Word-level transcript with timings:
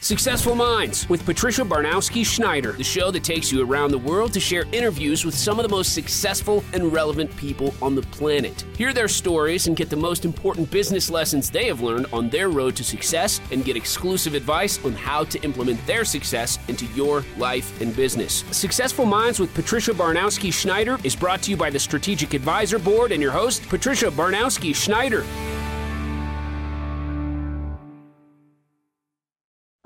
Successful 0.00 0.54
Minds 0.54 1.08
with 1.08 1.26
Patricia 1.26 1.62
Baronowski 1.62 2.24
Schneider, 2.24 2.70
the 2.70 2.84
show 2.84 3.10
that 3.10 3.24
takes 3.24 3.50
you 3.50 3.68
around 3.68 3.90
the 3.90 3.98
world 3.98 4.32
to 4.32 4.38
share 4.38 4.64
interviews 4.70 5.24
with 5.24 5.34
some 5.34 5.58
of 5.58 5.64
the 5.64 5.68
most 5.68 5.92
successful 5.92 6.62
and 6.72 6.92
relevant 6.92 7.36
people 7.36 7.74
on 7.82 7.96
the 7.96 8.02
planet. 8.02 8.64
Hear 8.76 8.92
their 8.92 9.08
stories 9.08 9.66
and 9.66 9.76
get 9.76 9.90
the 9.90 9.96
most 9.96 10.24
important 10.24 10.70
business 10.70 11.10
lessons 11.10 11.50
they 11.50 11.66
have 11.66 11.80
learned 11.80 12.06
on 12.12 12.30
their 12.30 12.48
road 12.48 12.76
to 12.76 12.84
success 12.84 13.40
and 13.50 13.64
get 13.64 13.76
exclusive 13.76 14.34
advice 14.34 14.82
on 14.84 14.92
how 14.92 15.24
to 15.24 15.42
implement 15.42 15.84
their 15.84 16.04
success 16.04 16.60
into 16.68 16.86
your 16.94 17.24
life 17.36 17.80
and 17.80 17.94
business. 17.96 18.44
Successful 18.52 19.04
Minds 19.04 19.40
with 19.40 19.52
Patricia 19.52 19.90
Baronowski 19.90 20.52
Schneider 20.52 20.98
is 21.02 21.16
brought 21.16 21.42
to 21.42 21.50
you 21.50 21.56
by 21.56 21.70
the 21.70 21.78
Strategic 21.78 22.34
Advisor 22.34 22.78
Board 22.78 23.10
and 23.10 23.20
your 23.20 23.32
host, 23.32 23.68
Patricia 23.68 24.12
Baronowski 24.12 24.72
Schneider. 24.76 25.24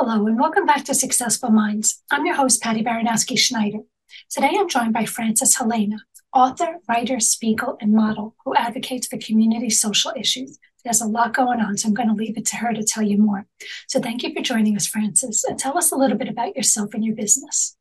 Hello, 0.05 0.27
and 0.27 0.37
welcome 0.37 0.67
back 0.67 0.85
to 0.87 0.95
Successful 0.95 1.51
Minds. 1.51 2.03
I'm 2.11 2.27
your 2.27 2.35
host, 2.35 2.61
Patty 2.61 2.83
Baronowski 2.83 3.39
Schneider. 3.39 3.79
Today 4.31 4.51
I'm 4.59 4.69
joined 4.69 4.93
by 4.93 5.05
Frances 5.05 5.57
Helena, 5.57 5.99
author, 6.35 6.79
writer, 6.89 7.21
speaker, 7.21 7.77
and 7.81 7.93
model 7.93 8.35
who 8.45 8.53
advocates 8.57 9.07
for 9.07 9.17
community 9.19 9.71
social 9.71 10.13
issues. 10.17 10.59
There's 10.83 11.03
a 11.03 11.07
lot 11.07 11.35
going 11.35 11.61
on, 11.61 11.77
so 11.77 11.87
I'm 11.87 11.95
going 11.95 12.09
to 12.09 12.17
leave 12.17 12.37
it 12.37 12.47
to 12.47 12.57
her 12.57 12.73
to 12.73 12.83
tell 12.83 13.05
you 13.05 13.17
more. 13.17 13.47
So 13.87 14.01
thank 14.01 14.25
you 14.25 14.35
for 14.35 14.43
joining 14.43 14.75
us, 14.75 14.89
Frances, 14.89 15.45
and 15.45 15.57
tell 15.57 15.79
us 15.79 15.93
a 15.93 15.97
little 15.97 16.19
bit 16.19 16.29
about 16.29 16.57
yourself 16.57 16.95
and 16.95 17.05
your 17.05 17.15
business. 17.15 17.77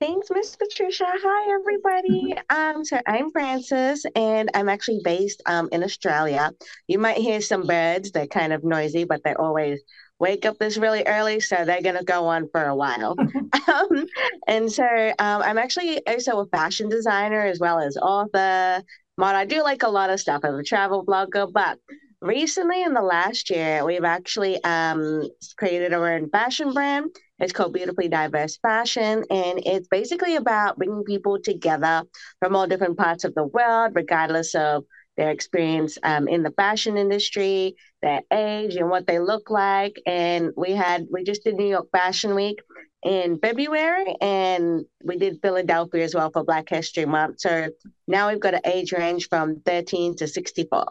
Thanks, 0.00 0.28
Miss 0.30 0.54
Patricia. 0.54 1.06
Hi, 1.08 1.52
everybody. 1.52 2.36
Um, 2.48 2.84
so 2.84 3.00
I'm 3.08 3.32
Frances, 3.32 4.06
and 4.14 4.48
I'm 4.54 4.68
actually 4.68 5.00
based 5.02 5.42
um 5.46 5.68
in 5.72 5.82
Australia. 5.82 6.52
You 6.86 7.00
might 7.00 7.16
hear 7.16 7.40
some 7.40 7.66
birds; 7.66 8.12
they're 8.12 8.28
kind 8.28 8.52
of 8.52 8.62
noisy, 8.62 9.02
but 9.02 9.24
they're 9.24 9.40
always 9.40 9.82
wake 10.20 10.46
up 10.46 10.58
this 10.58 10.76
really 10.76 11.04
early, 11.06 11.40
so 11.40 11.64
they're 11.64 11.82
gonna 11.82 12.04
go 12.04 12.26
on 12.26 12.48
for 12.50 12.64
a 12.64 12.74
while. 12.74 13.16
um, 13.68 14.06
and 14.46 14.70
so 14.70 14.84
um, 15.18 15.42
I'm 15.42 15.58
actually 15.58 16.04
also 16.06 16.40
a 16.40 16.46
fashion 16.46 16.88
designer 16.88 17.42
as 17.42 17.60
well 17.60 17.80
as 17.80 17.96
author. 17.96 18.82
Model. 19.16 19.40
I 19.40 19.46
do 19.46 19.64
like 19.64 19.82
a 19.82 19.88
lot 19.88 20.10
of 20.10 20.20
stuff 20.20 20.44
as 20.44 20.54
a 20.54 20.62
travel 20.62 21.04
blogger, 21.04 21.52
but 21.52 21.78
recently 22.20 22.82
in 22.82 22.94
the 22.94 23.02
last 23.02 23.50
year, 23.50 23.84
we've 23.84 24.04
actually 24.04 24.62
um, 24.62 25.28
created 25.56 25.92
our 25.92 26.14
own 26.14 26.30
fashion 26.30 26.72
brand. 26.72 27.10
It's 27.40 27.52
called 27.52 27.72
Beautifully 27.72 28.08
Diverse 28.08 28.58
Fashion, 28.58 29.24
and 29.30 29.60
it's 29.64 29.88
basically 29.88 30.36
about 30.36 30.76
bringing 30.76 31.04
people 31.04 31.40
together 31.40 32.04
from 32.40 32.56
all 32.56 32.66
different 32.66 32.96
parts 32.96 33.24
of 33.24 33.34
the 33.34 33.44
world, 33.44 33.92
regardless 33.94 34.54
of 34.54 34.84
their 35.16 35.30
experience 35.30 35.98
um, 36.02 36.28
in 36.28 36.42
the 36.42 36.52
fashion 36.52 36.96
industry, 36.96 37.74
their 38.02 38.22
age, 38.32 38.76
and 38.76 38.90
what 38.90 39.06
they 39.06 39.18
look 39.18 39.50
like. 39.50 40.00
And 40.06 40.50
we 40.56 40.72
had 40.72 41.06
we 41.10 41.24
just 41.24 41.44
did 41.44 41.56
New 41.56 41.68
York 41.68 41.88
Fashion 41.92 42.34
Week 42.34 42.60
in 43.02 43.38
February, 43.38 44.16
and 44.20 44.84
we 45.04 45.18
did 45.18 45.40
Philadelphia 45.42 46.04
as 46.04 46.14
well 46.14 46.30
for 46.30 46.44
Black 46.44 46.68
History 46.68 47.04
Month. 47.04 47.40
So 47.40 47.68
now 48.06 48.28
we've 48.28 48.40
got 48.40 48.54
an 48.54 48.60
age 48.64 48.92
range 48.92 49.28
from 49.28 49.60
13 49.60 50.16
to 50.16 50.26
64. 50.26 50.86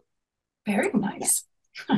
Very 0.65 0.91
nice. 0.93 1.43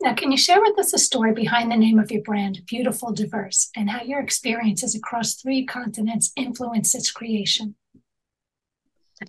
now, 0.00 0.14
can 0.14 0.30
you 0.30 0.36
share 0.36 0.60
with 0.60 0.78
us 0.78 0.92
a 0.92 0.98
story 0.98 1.32
behind 1.32 1.70
the 1.70 1.76
name 1.76 1.98
of 1.98 2.10
your 2.10 2.22
brand, 2.22 2.60
Beautiful 2.66 3.12
Diverse, 3.12 3.70
and 3.74 3.88
how 3.88 4.02
your 4.02 4.20
experiences 4.20 4.94
across 4.94 5.34
three 5.34 5.64
continents 5.64 6.32
influenced 6.36 6.94
its 6.94 7.10
creation? 7.10 7.74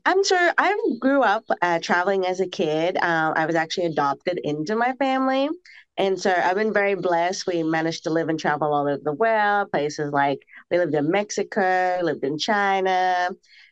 I'm 0.06 0.24
sure 0.24 0.52
I 0.58 0.78
grew 1.00 1.24
up 1.24 1.46
uh, 1.62 1.80
traveling 1.80 2.26
as 2.26 2.40
a 2.40 2.48
kid. 2.48 2.98
Um, 2.98 3.34
I 3.36 3.46
was 3.46 3.56
actually 3.56 3.86
adopted 3.86 4.40
into 4.44 4.76
my 4.76 4.94
family. 4.94 5.50
And 5.98 6.20
so 6.20 6.32
I've 6.32 6.56
been 6.56 6.74
very 6.74 6.96
blessed. 6.96 7.48
We 7.48 7.64
managed 7.64 8.04
to 8.04 8.12
live 8.12 8.30
and 8.30 8.40
travel 8.40 8.74
all 8.74 8.88
over 8.88 9.00
the 9.02 9.14
world, 9.14 9.72
places 9.72 10.12
like 10.12 10.40
we 10.70 10.78
lived 10.78 10.94
in 10.94 11.10
Mexico, 11.10 12.00
lived 12.04 12.24
in 12.24 12.38
China, 12.38 13.30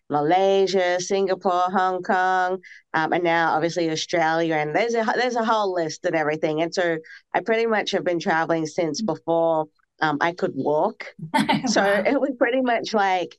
Malaysia, 0.09 0.99
Singapore, 0.99 1.69
Hong 1.69 2.01
Kong, 2.01 2.59
um, 2.93 3.13
and 3.13 3.23
now 3.23 3.53
obviously 3.53 3.89
Australia. 3.91 4.55
And 4.55 4.75
there's 4.75 4.95
a 4.95 5.03
there's 5.15 5.35
a 5.35 5.45
whole 5.45 5.73
list 5.73 6.05
and 6.05 6.15
everything. 6.15 6.61
And 6.61 6.73
so 6.73 6.97
I 7.33 7.41
pretty 7.41 7.67
much 7.67 7.91
have 7.91 8.03
been 8.03 8.19
traveling 8.19 8.65
since 8.65 9.01
before 9.01 9.67
um, 10.01 10.17
I 10.21 10.33
could 10.33 10.53
walk. 10.55 11.07
so 11.65 11.83
it 11.83 12.19
was 12.19 12.31
pretty 12.37 12.61
much 12.61 12.93
like 12.93 13.35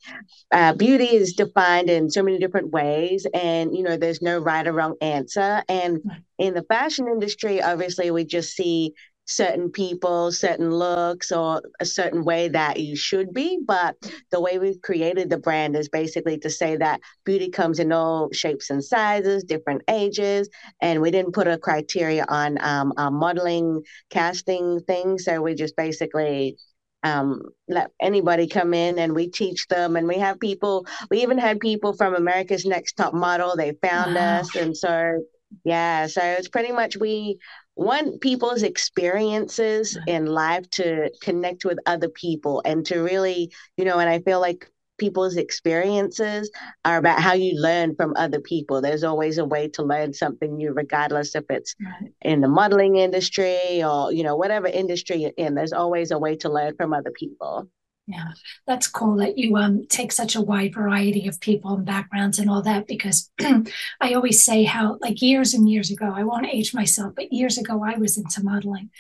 uh, 0.53 0.73
beauty 0.75 1.15
is 1.15 1.35
defined 1.35 1.91
in 1.91 2.11
so 2.11 2.23
many 2.23 2.39
different 2.39 2.71
ways, 2.71 3.27
and 3.35 3.77
you 3.77 3.83
know, 3.83 3.97
there's 3.97 4.23
no 4.23 4.39
right 4.39 4.67
or 4.67 4.73
wrong 4.73 4.97
answer. 5.01 5.63
And 5.69 6.01
in 6.39 6.55
the 6.55 6.63
fashion 6.65 7.07
industry, 7.09 7.63
obviously, 7.63 8.11
we 8.11 8.25
just 8.25 8.55
see 8.55 8.95
certain 9.27 9.71
people, 9.71 10.33
certain 10.33 10.71
looks, 10.71 11.33
or 11.33 11.61
a 11.81 11.85
certain 11.85 12.25
way 12.25 12.49
that 12.49 12.81
you 12.81 12.97
should 12.97 13.35
be. 13.35 13.59
But 13.67 13.97
the 14.31 14.41
way 14.41 14.59
we've 14.59 14.81
created 14.83 15.29
the 15.29 15.39
brand 15.39 15.77
is 15.77 15.89
basically 15.89 16.39
to 16.39 16.51
say 16.51 16.77
that 16.77 17.01
beauty 17.25 17.51
comes 17.51 17.79
in 17.79 17.93
all 17.93 18.29
shapes 18.33 18.71
and 18.71 18.83
sizes, 18.83 19.45
different 19.45 19.83
ages. 19.89 20.49
And 20.81 21.03
we 21.03 21.11
didn't 21.11 21.33
put 21.33 21.49
a 21.49 21.59
criteria 21.59 22.25
on 22.29 22.59
um, 22.61 22.93
modeling, 22.97 23.83
casting 24.11 24.81
things. 24.87 25.25
So 25.25 25.43
we 25.43 25.55
just 25.55 25.77
basically 25.77 26.57
um, 27.03 27.43
let 27.69 27.91
anybody 28.01 28.47
come 28.49 28.75
in 28.75 28.99
and 28.99 29.15
we 29.15 29.29
teach 29.29 29.67
them. 29.69 29.97
And 29.97 30.07
we 30.07 30.19
have 30.19 30.39
people, 30.41 30.87
we 31.11 31.23
even 31.23 31.39
had 31.39 31.61
people 31.61 31.95
from 31.95 32.15
America's 32.15 32.65
Next 32.65 32.95
Top 32.95 33.13
Model. 33.13 33.57
They 33.57 33.73
found 33.83 34.15
wow. 34.15 34.39
us. 34.39 34.55
And 34.55 34.77
so, 34.77 35.21
yeah, 35.65 36.07
so 36.07 36.21
it's 36.23 36.49
pretty 36.49 36.73
much 36.73 36.97
we 36.97 37.39
want 37.77 38.21
people's 38.21 38.63
experiences 38.63 39.99
in 40.07 40.27
life 40.27 40.69
to 40.71 41.11
connect 41.21 41.65
with 41.65 41.79
other 41.87 42.09
people 42.09 42.63
and 42.65 42.85
to 42.87 43.01
really, 43.01 43.53
you 43.77 43.85
know, 43.85 43.99
and 43.99 44.09
I 44.09 44.21
feel 44.21 44.41
like 44.41 44.71
people's 44.99 45.37
experiences 45.37 46.51
are 46.85 46.97
about 46.97 47.21
how 47.21 47.35
you 47.35 47.61
learn 47.61 47.95
from 47.95 48.15
other 48.17 48.41
people. 48.41 48.81
There's 48.81 49.05
always 49.05 49.37
a 49.37 49.45
way 49.45 49.69
to 49.69 49.83
learn 49.83 50.15
something 50.15 50.57
new, 50.57 50.73
regardless 50.73 51.35
if 51.35 51.45
it's 51.51 51.75
right. 51.85 52.11
in 52.23 52.41
the 52.41 52.49
modeling 52.49 52.97
industry 52.97 53.83
or, 53.85 54.11
you 54.11 54.23
know, 54.23 54.37
whatever 54.37 54.67
industry 54.67 55.17
you're 55.17 55.33
in, 55.37 55.55
there's 55.55 55.75
always 55.75 56.11
a 56.11 56.19
way 56.19 56.37
to 56.37 56.49
learn 56.49 56.75
from 56.77 56.95
other 56.95 57.11
people. 57.11 57.69
Yeah, 58.09 58.29
that's 58.69 58.87
cool 58.87 59.17
that 59.17 59.37
you 59.37 59.57
um, 59.57 59.85
take 59.89 60.13
such 60.13 60.37
a 60.37 60.41
wide 60.41 60.75
variety 60.75 61.27
of 61.27 61.41
people 61.41 61.75
and 61.75 61.85
backgrounds 61.85 62.39
and 62.39 62.49
all 62.49 62.63
that 62.63 62.87
because 62.87 63.33
I 64.01 64.15
always 64.15 64.45
say 64.45 64.63
how, 64.63 64.97
like 65.01 65.21
years 65.21 65.55
and 65.55 65.69
years 65.69 65.91
ago, 65.91 66.13
I 66.15 66.23
won't 66.23 66.47
age 66.47 66.73
myself, 66.73 67.15
but 67.17 67.33
years 67.33 67.59
ago 67.59 67.83
I 67.85 67.99
was 67.99 68.17
into 68.17 68.45
modeling. 68.45 68.91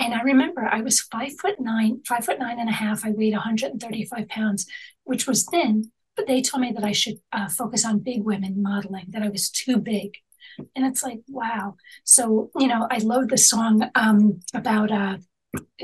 And 0.00 0.14
I 0.14 0.22
remember 0.22 0.64
I 0.64 0.80
was 0.80 1.00
five 1.00 1.38
foot 1.40 1.60
nine, 1.60 2.00
five 2.08 2.24
foot 2.24 2.40
nine 2.40 2.58
and 2.58 2.68
a 2.68 2.72
half. 2.72 3.04
I 3.04 3.12
weighed 3.12 3.34
135 3.34 4.28
pounds, 4.28 4.66
which 5.04 5.28
was 5.28 5.44
thin, 5.44 5.92
but 6.16 6.26
they 6.26 6.42
told 6.42 6.62
me 6.62 6.72
that 6.72 6.84
I 6.84 6.92
should 6.92 7.18
uh, 7.30 7.48
focus 7.48 7.84
on 7.84 8.00
big 8.00 8.24
women 8.24 8.62
modeling, 8.62 9.06
that 9.10 9.22
I 9.22 9.28
was 9.28 9.48
too 9.48 9.76
big. 9.76 10.16
And 10.74 10.84
it's 10.84 11.04
like, 11.04 11.20
wow. 11.28 11.76
So, 12.02 12.50
you 12.58 12.66
know, 12.66 12.88
I 12.90 12.98
load 12.98 13.30
the 13.30 13.38
song 13.38 13.88
um, 13.94 14.40
about, 14.54 14.90
uh, 14.90 15.18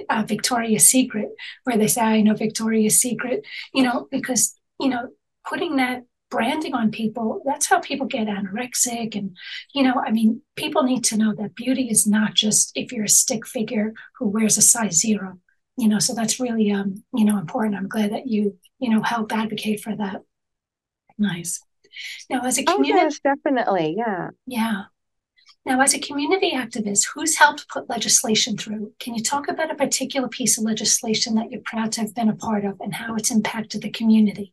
uh, 0.09 0.25
Victoria's 0.27 0.87
Secret, 0.87 1.29
where 1.65 1.77
they 1.77 1.89
say, 1.89 2.01
I 2.01 2.23
know 2.23 2.35
Victoria's 2.35 3.01
Secret, 3.01 3.45
you 3.75 3.83
know, 3.83 4.09
because, 4.11 4.55
you 4.81 4.89
know, 4.89 5.09
putting 5.49 5.77
that 5.77 6.05
branding 6.31 6.75
on 6.75 6.91
people, 6.91 7.43
that's 7.45 7.67
how 7.67 7.79
people 7.81 8.07
get 8.07 8.27
anorexic. 8.27 9.15
And, 9.15 9.37
you 9.75 9.83
know, 9.83 10.03
I 10.05 10.11
mean, 10.11 10.43
people 10.57 10.83
need 10.83 11.05
to 11.05 11.17
know 11.17 11.35
that 11.35 11.55
beauty 11.55 11.91
is 11.91 12.07
not 12.07 12.35
just 12.35 12.73
if 12.75 12.91
you're 12.91 13.05
a 13.05 13.09
stick 13.09 13.47
figure 13.47 13.93
who 14.19 14.29
wears 14.29 14.57
a 14.57 14.63
size 14.63 14.99
zero, 14.99 15.39
you 15.77 15.89
know, 15.89 15.99
so 15.99 16.15
that's 16.15 16.41
really, 16.41 16.71
um, 16.73 17.05
you 17.15 17.25
know, 17.25 17.39
important. 17.39 17.77
I'm 17.77 17.89
glad 17.89 18.13
that 18.13 18.29
you, 18.29 18.59
you 18.79 18.91
know, 18.91 19.03
help 19.03 19.33
advocate 19.33 19.81
for 19.81 19.95
that. 19.97 20.23
Nice. 21.19 21.61
Now, 22.31 22.41
as 22.41 22.57
a 22.57 22.65
community, 22.65 22.93
oh, 22.95 23.03
yes, 23.03 23.21
definitely, 23.23 23.95
yeah, 23.99 24.29
yeah. 24.47 24.85
Now, 25.65 25.81
as 25.81 25.95
a 25.95 26.01
community 26.01 26.53
activist, 26.53 27.07
who's 27.15 27.37
helped 27.37 27.69
put 27.69 27.89
legislation 27.89 28.57
through? 28.57 28.93
Can 28.99 29.15
you 29.15 29.23
talk 29.23 29.47
about 29.49 29.71
a 29.71 29.77
particular 29.77 30.29
piece 30.29 30.59
of 30.59 30.65
legislation 30.65 31.37
that 31.37 31.51
you're 31.51 31.61
proud 31.65 31.93
to 31.93 32.01
have 32.01 32.15
been 32.15 32.29
a 32.29 32.35
part 32.35 32.65
of 32.65 32.81
and 32.81 32.93
how 32.93 33.15
it's 33.15 33.31
impacted 33.31 33.83
the 33.83 33.91
community? 33.91 34.53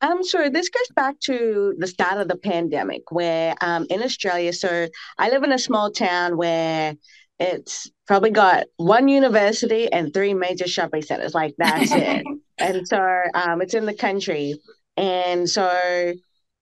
I'm 0.00 0.24
sure 0.24 0.48
this 0.48 0.68
goes 0.68 0.88
back 0.94 1.18
to 1.24 1.74
the 1.76 1.88
start 1.88 2.20
of 2.20 2.28
the 2.28 2.36
pandemic, 2.36 3.10
where 3.10 3.56
um, 3.60 3.86
in 3.90 4.00
Australia, 4.02 4.52
so 4.52 4.86
I 5.18 5.30
live 5.30 5.42
in 5.42 5.50
a 5.50 5.58
small 5.58 5.90
town 5.90 6.36
where 6.36 6.94
it's 7.40 7.90
probably 8.06 8.30
got 8.30 8.66
one 8.76 9.08
university 9.08 9.90
and 9.92 10.14
three 10.14 10.34
major 10.34 10.68
shopping 10.68 11.02
centers. 11.02 11.34
Like 11.34 11.54
that's 11.58 11.92
it. 11.92 12.24
And 12.60 12.88
so 12.88 13.00
um, 13.34 13.62
it's 13.62 13.74
in 13.74 13.86
the 13.86 13.94
country. 13.94 14.56
And 14.96 15.48
so 15.48 16.12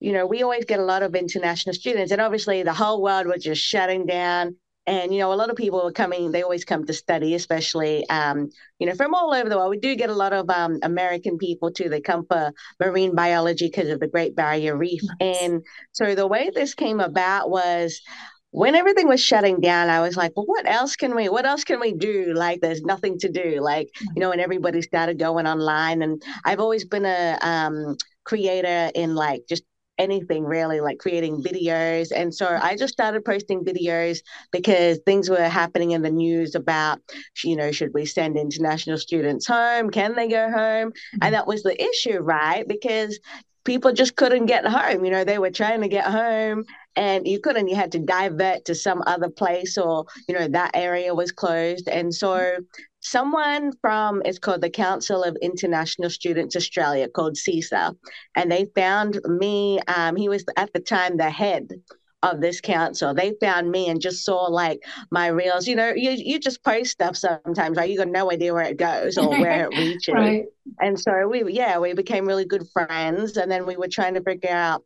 you 0.00 0.12
know, 0.12 0.26
we 0.26 0.42
always 0.42 0.64
get 0.64 0.80
a 0.80 0.84
lot 0.84 1.02
of 1.02 1.14
international 1.14 1.74
students, 1.74 2.12
and 2.12 2.20
obviously 2.20 2.62
the 2.62 2.72
whole 2.72 3.02
world 3.02 3.26
was 3.26 3.42
just 3.42 3.62
shutting 3.62 4.06
down. 4.06 4.56
And 4.88 5.12
you 5.12 5.18
know, 5.18 5.32
a 5.32 5.34
lot 5.34 5.50
of 5.50 5.56
people 5.56 5.82
were 5.82 5.90
coming. 5.90 6.30
They 6.30 6.42
always 6.42 6.64
come 6.64 6.84
to 6.84 6.92
study, 6.92 7.34
especially 7.34 8.08
um, 8.08 8.50
you 8.78 8.86
know 8.86 8.94
from 8.94 9.14
all 9.14 9.34
over 9.34 9.48
the 9.48 9.56
world. 9.56 9.70
We 9.70 9.78
do 9.78 9.96
get 9.96 10.10
a 10.10 10.14
lot 10.14 10.32
of 10.32 10.48
um, 10.50 10.78
American 10.82 11.38
people 11.38 11.72
too. 11.72 11.88
They 11.88 12.00
come 12.00 12.24
for 12.26 12.52
marine 12.78 13.14
biology 13.14 13.66
because 13.66 13.88
of 13.88 13.98
the 14.00 14.06
Great 14.06 14.36
Barrier 14.36 14.76
Reef. 14.76 15.02
Nice. 15.20 15.38
And 15.42 15.62
so 15.92 16.14
the 16.14 16.26
way 16.26 16.50
this 16.54 16.74
came 16.74 17.00
about 17.00 17.50
was 17.50 18.00
when 18.56 18.74
everything 18.74 19.06
was 19.06 19.22
shutting 19.22 19.60
down, 19.60 19.90
I 19.90 20.00
was 20.00 20.16
like, 20.16 20.32
well, 20.34 20.46
what 20.46 20.66
else 20.66 20.96
can 20.96 21.14
we, 21.14 21.28
what 21.28 21.44
else 21.44 21.62
can 21.62 21.78
we 21.78 21.92
do? 21.92 22.32
Like, 22.34 22.60
there's 22.62 22.80
nothing 22.80 23.18
to 23.18 23.30
do. 23.30 23.60
Like, 23.60 23.90
you 24.00 24.20
know, 24.20 24.32
and 24.32 24.40
everybody 24.40 24.80
started 24.80 25.18
going 25.18 25.46
online. 25.46 26.00
And 26.00 26.22
I've 26.42 26.60
always 26.60 26.86
been 26.86 27.04
a 27.04 27.38
um, 27.42 27.96
creator 28.24 28.90
in 28.94 29.14
like 29.14 29.42
just 29.46 29.62
anything 29.98 30.44
really 30.44 30.80
like 30.80 30.98
creating 30.98 31.42
videos 31.42 32.10
and 32.14 32.34
so 32.34 32.58
i 32.62 32.76
just 32.76 32.92
started 32.92 33.24
posting 33.24 33.64
videos 33.64 34.18
because 34.52 34.98
things 35.06 35.30
were 35.30 35.48
happening 35.48 35.92
in 35.92 36.02
the 36.02 36.10
news 36.10 36.54
about 36.54 36.98
you 37.44 37.56
know 37.56 37.72
should 37.72 37.92
we 37.94 38.04
send 38.04 38.36
international 38.36 38.98
students 38.98 39.46
home 39.46 39.90
can 39.90 40.14
they 40.14 40.28
go 40.28 40.50
home 40.50 40.92
and 41.12 41.22
mm-hmm. 41.22 41.32
that 41.32 41.46
was 41.46 41.62
the 41.62 41.82
issue 41.82 42.18
right 42.18 42.66
because 42.68 43.18
people 43.66 43.92
just 43.92 44.16
couldn't 44.16 44.46
get 44.46 44.64
home. 44.64 45.04
You 45.04 45.10
know, 45.10 45.24
they 45.24 45.38
were 45.38 45.50
trying 45.50 45.82
to 45.82 45.88
get 45.88 46.06
home 46.06 46.64
and 46.94 47.26
you 47.26 47.40
couldn't, 47.40 47.68
you 47.68 47.76
had 47.76 47.92
to 47.92 47.98
divert 47.98 48.64
to 48.66 48.74
some 48.74 49.02
other 49.06 49.28
place 49.28 49.76
or, 49.76 50.06
you 50.26 50.38
know, 50.38 50.48
that 50.48 50.70
area 50.72 51.14
was 51.14 51.32
closed. 51.32 51.88
And 51.88 52.14
so 52.14 52.58
someone 53.06 53.72
from, 53.80 54.22
it's 54.24 54.38
called 54.38 54.60
the 54.60 54.70
Council 54.70 55.22
of 55.22 55.36
International 55.40 56.10
Students 56.10 56.56
Australia, 56.56 57.08
called 57.08 57.34
CISA, 57.36 57.96
and 58.34 58.50
they 58.50 58.66
found 58.74 59.20
me. 59.24 59.78
Um, 59.86 60.16
he 60.16 60.28
was 60.28 60.44
at 60.56 60.72
the 60.72 60.80
time 60.80 61.16
the 61.16 61.30
head 61.30 61.70
of 62.22 62.40
this 62.40 62.60
council. 62.60 63.14
They 63.14 63.34
found 63.40 63.70
me 63.70 63.88
and 63.88 64.00
just 64.00 64.24
saw 64.24 64.46
like 64.46 64.80
my 65.10 65.28
reels. 65.28 65.66
You 65.66 65.76
know, 65.76 65.92
you 65.94 66.10
you 66.10 66.38
just 66.40 66.64
post 66.64 66.90
stuff 66.90 67.16
sometimes, 67.16 67.76
right? 67.76 67.88
You 67.88 67.98
got 67.98 68.08
no 68.08 68.32
idea 68.32 68.52
where 68.52 68.64
it 68.64 68.78
goes 68.78 69.16
or 69.18 69.30
where 69.30 69.66
it 69.66 69.78
reaches. 69.78 70.14
right. 70.14 70.44
And 70.80 70.98
so 70.98 71.28
we 71.28 71.52
yeah, 71.52 71.78
we 71.78 71.92
became 71.94 72.26
really 72.26 72.44
good 72.44 72.66
friends. 72.72 73.36
And 73.36 73.50
then 73.50 73.66
we 73.66 73.76
were 73.76 73.88
trying 73.88 74.14
to 74.14 74.22
figure 74.22 74.50
out 74.50 74.82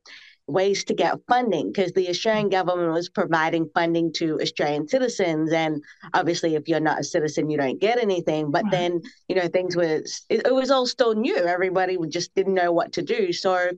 ways 0.53 0.85
to 0.85 0.95
get 0.95 1.19
funding 1.29 1.73
because 1.73 1.93
the 1.93 2.09
Australian 2.09 2.49
government 2.49 2.93
was 2.93 3.09
providing 3.09 3.69
funding 3.75 4.13
to 4.15 4.41
Australian 4.41 4.89
citizens. 4.89 5.53
And 5.53 5.83
obviously, 6.15 6.55
if 6.55 6.69
you're 6.69 6.81
not 6.81 7.01
a 7.01 7.05
citizen, 7.05 7.51
you 7.51 7.59
don't 7.59 7.81
get 7.81 7.99
anything. 7.99 8.51
But 8.51 8.65
right. 8.65 8.73
then, 8.73 9.01
you 9.29 9.37
know, 9.37 9.49
things 9.49 9.77
were, 9.77 10.03
it, 10.29 10.47
it, 10.47 10.55
was 10.55 10.71
all 10.71 10.87
still 10.87 11.15
new. 11.15 11.37
Everybody 11.37 11.97
just 12.09 12.35
didn't 12.35 12.55
know 12.55 12.73
what 12.73 12.93
to 12.93 13.03
do. 13.03 13.33
So, 13.33 13.71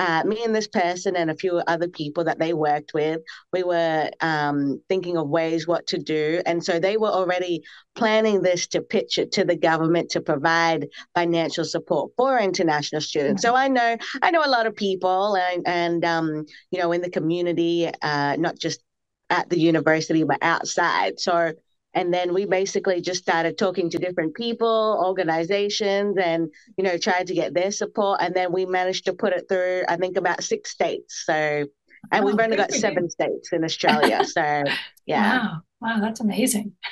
uh, 0.00 0.24
me 0.24 0.42
and 0.42 0.54
this 0.54 0.66
person 0.66 1.14
and 1.14 1.30
a 1.30 1.36
few 1.36 1.58
other 1.66 1.86
people 1.86 2.24
that 2.24 2.38
they 2.38 2.54
worked 2.54 2.94
with, 2.94 3.20
we 3.52 3.62
were 3.62 4.08
um, 4.22 4.80
thinking 4.88 5.18
of 5.18 5.28
ways 5.28 5.66
what 5.66 5.86
to 5.88 5.98
do. 5.98 6.40
And 6.46 6.64
so 6.64 6.80
they 6.80 6.96
were 6.96 7.10
already 7.10 7.62
planning 7.94 8.40
this 8.40 8.66
to 8.68 8.80
pitch 8.80 9.18
it 9.18 9.30
to 9.32 9.44
the 9.44 9.56
government 9.56 10.08
to 10.12 10.22
provide 10.22 10.88
financial 11.14 11.66
support 11.66 12.12
for 12.16 12.38
international 12.38 13.02
students. 13.02 13.42
So 13.42 13.54
I 13.54 13.68
know 13.68 13.98
I 14.22 14.30
know 14.30 14.42
a 14.42 14.48
lot 14.48 14.66
of 14.66 14.74
people 14.74 15.36
and 15.36 15.68
and 15.68 16.02
um, 16.06 16.46
you 16.70 16.78
know 16.80 16.92
in 16.92 17.02
the 17.02 17.10
community, 17.10 17.90
uh, 18.00 18.36
not 18.38 18.58
just 18.58 18.80
at 19.28 19.50
the 19.50 19.60
university 19.60 20.24
but 20.24 20.38
outside. 20.40 21.20
So 21.20 21.52
and 21.94 22.14
then 22.14 22.32
we 22.32 22.44
basically 22.44 23.00
just 23.00 23.22
started 23.22 23.58
talking 23.58 23.90
to 23.90 23.98
different 23.98 24.34
people 24.34 25.02
organizations 25.04 26.16
and 26.18 26.48
you 26.76 26.84
know 26.84 26.96
tried 26.96 27.26
to 27.26 27.34
get 27.34 27.54
their 27.54 27.70
support. 27.70 28.20
And 28.22 28.34
then 28.34 28.52
we 28.52 28.66
managed 28.66 29.06
to 29.06 29.12
put 29.12 29.32
it 29.32 29.48
through 29.48 29.84
i 29.88 29.96
think 29.96 30.16
about 30.16 30.42
six 30.42 30.70
states. 30.70 31.22
So 31.24 31.66
and 32.12 32.24
oh, 32.24 32.26
we've 32.26 32.40
only 32.40 32.56
got 32.56 32.72
seven 32.72 33.10
states 33.10 33.52
in 33.52 33.64
australia. 33.64 34.22
So 34.24 34.64
yeah. 35.06 35.38
Wow. 35.38 35.60
Wow 35.80 36.00
that's 36.00 36.20
amazing. 36.20 36.72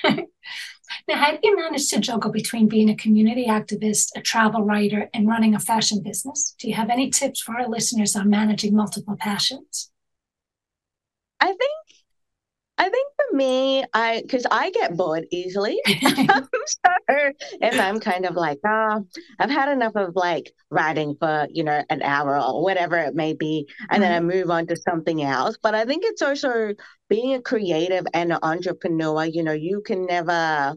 Now, 1.06 1.16
how 1.16 1.32
do 1.32 1.38
you 1.42 1.54
manage 1.54 1.88
to 1.90 2.00
juggle 2.00 2.30
between 2.30 2.66
being 2.66 2.88
a 2.88 2.96
community 2.96 3.46
activist, 3.46 4.08
a 4.16 4.22
travel 4.22 4.62
writer, 4.62 5.10
and 5.12 5.28
running 5.28 5.54
a 5.54 5.60
fashion 5.60 6.02
business? 6.02 6.54
Do 6.58 6.66
you 6.66 6.74
have 6.74 6.88
any 6.88 7.10
tips 7.10 7.40
for 7.40 7.58
our 7.58 7.68
listeners 7.68 8.16
on 8.16 8.30
managing 8.30 8.74
multiple 8.74 9.16
passions? 9.18 9.90
I 11.40 11.48
think 11.48 11.97
I 12.78 12.88
think 12.88 13.12
for 13.16 13.36
me, 13.36 13.84
I 13.92 14.22
because 14.22 14.46
I 14.50 14.70
get 14.70 14.96
bored 14.96 15.26
easily. 15.32 15.78
so 15.86 16.90
if 17.08 17.80
I'm 17.80 17.98
kind 17.98 18.24
of 18.24 18.36
like, 18.36 18.58
oh, 18.64 19.04
I've 19.38 19.50
had 19.50 19.68
enough 19.68 19.96
of 19.96 20.14
like 20.14 20.52
writing 20.70 21.16
for 21.18 21.48
you 21.50 21.64
know 21.64 21.82
an 21.90 22.02
hour 22.02 22.40
or 22.40 22.62
whatever 22.62 22.96
it 22.96 23.14
may 23.14 23.34
be, 23.34 23.66
and 23.90 24.02
then 24.02 24.12
I 24.12 24.18
mm-hmm. 24.18 24.38
move 24.38 24.50
on 24.50 24.66
to 24.68 24.76
something 24.76 25.22
else. 25.22 25.58
But 25.60 25.74
I 25.74 25.84
think 25.84 26.04
it's 26.06 26.22
also 26.22 26.74
being 27.08 27.34
a 27.34 27.42
creative 27.42 28.06
and 28.14 28.32
an 28.32 28.38
entrepreneur. 28.42 29.24
You 29.24 29.42
know, 29.42 29.52
you 29.52 29.82
can 29.84 30.06
never 30.06 30.76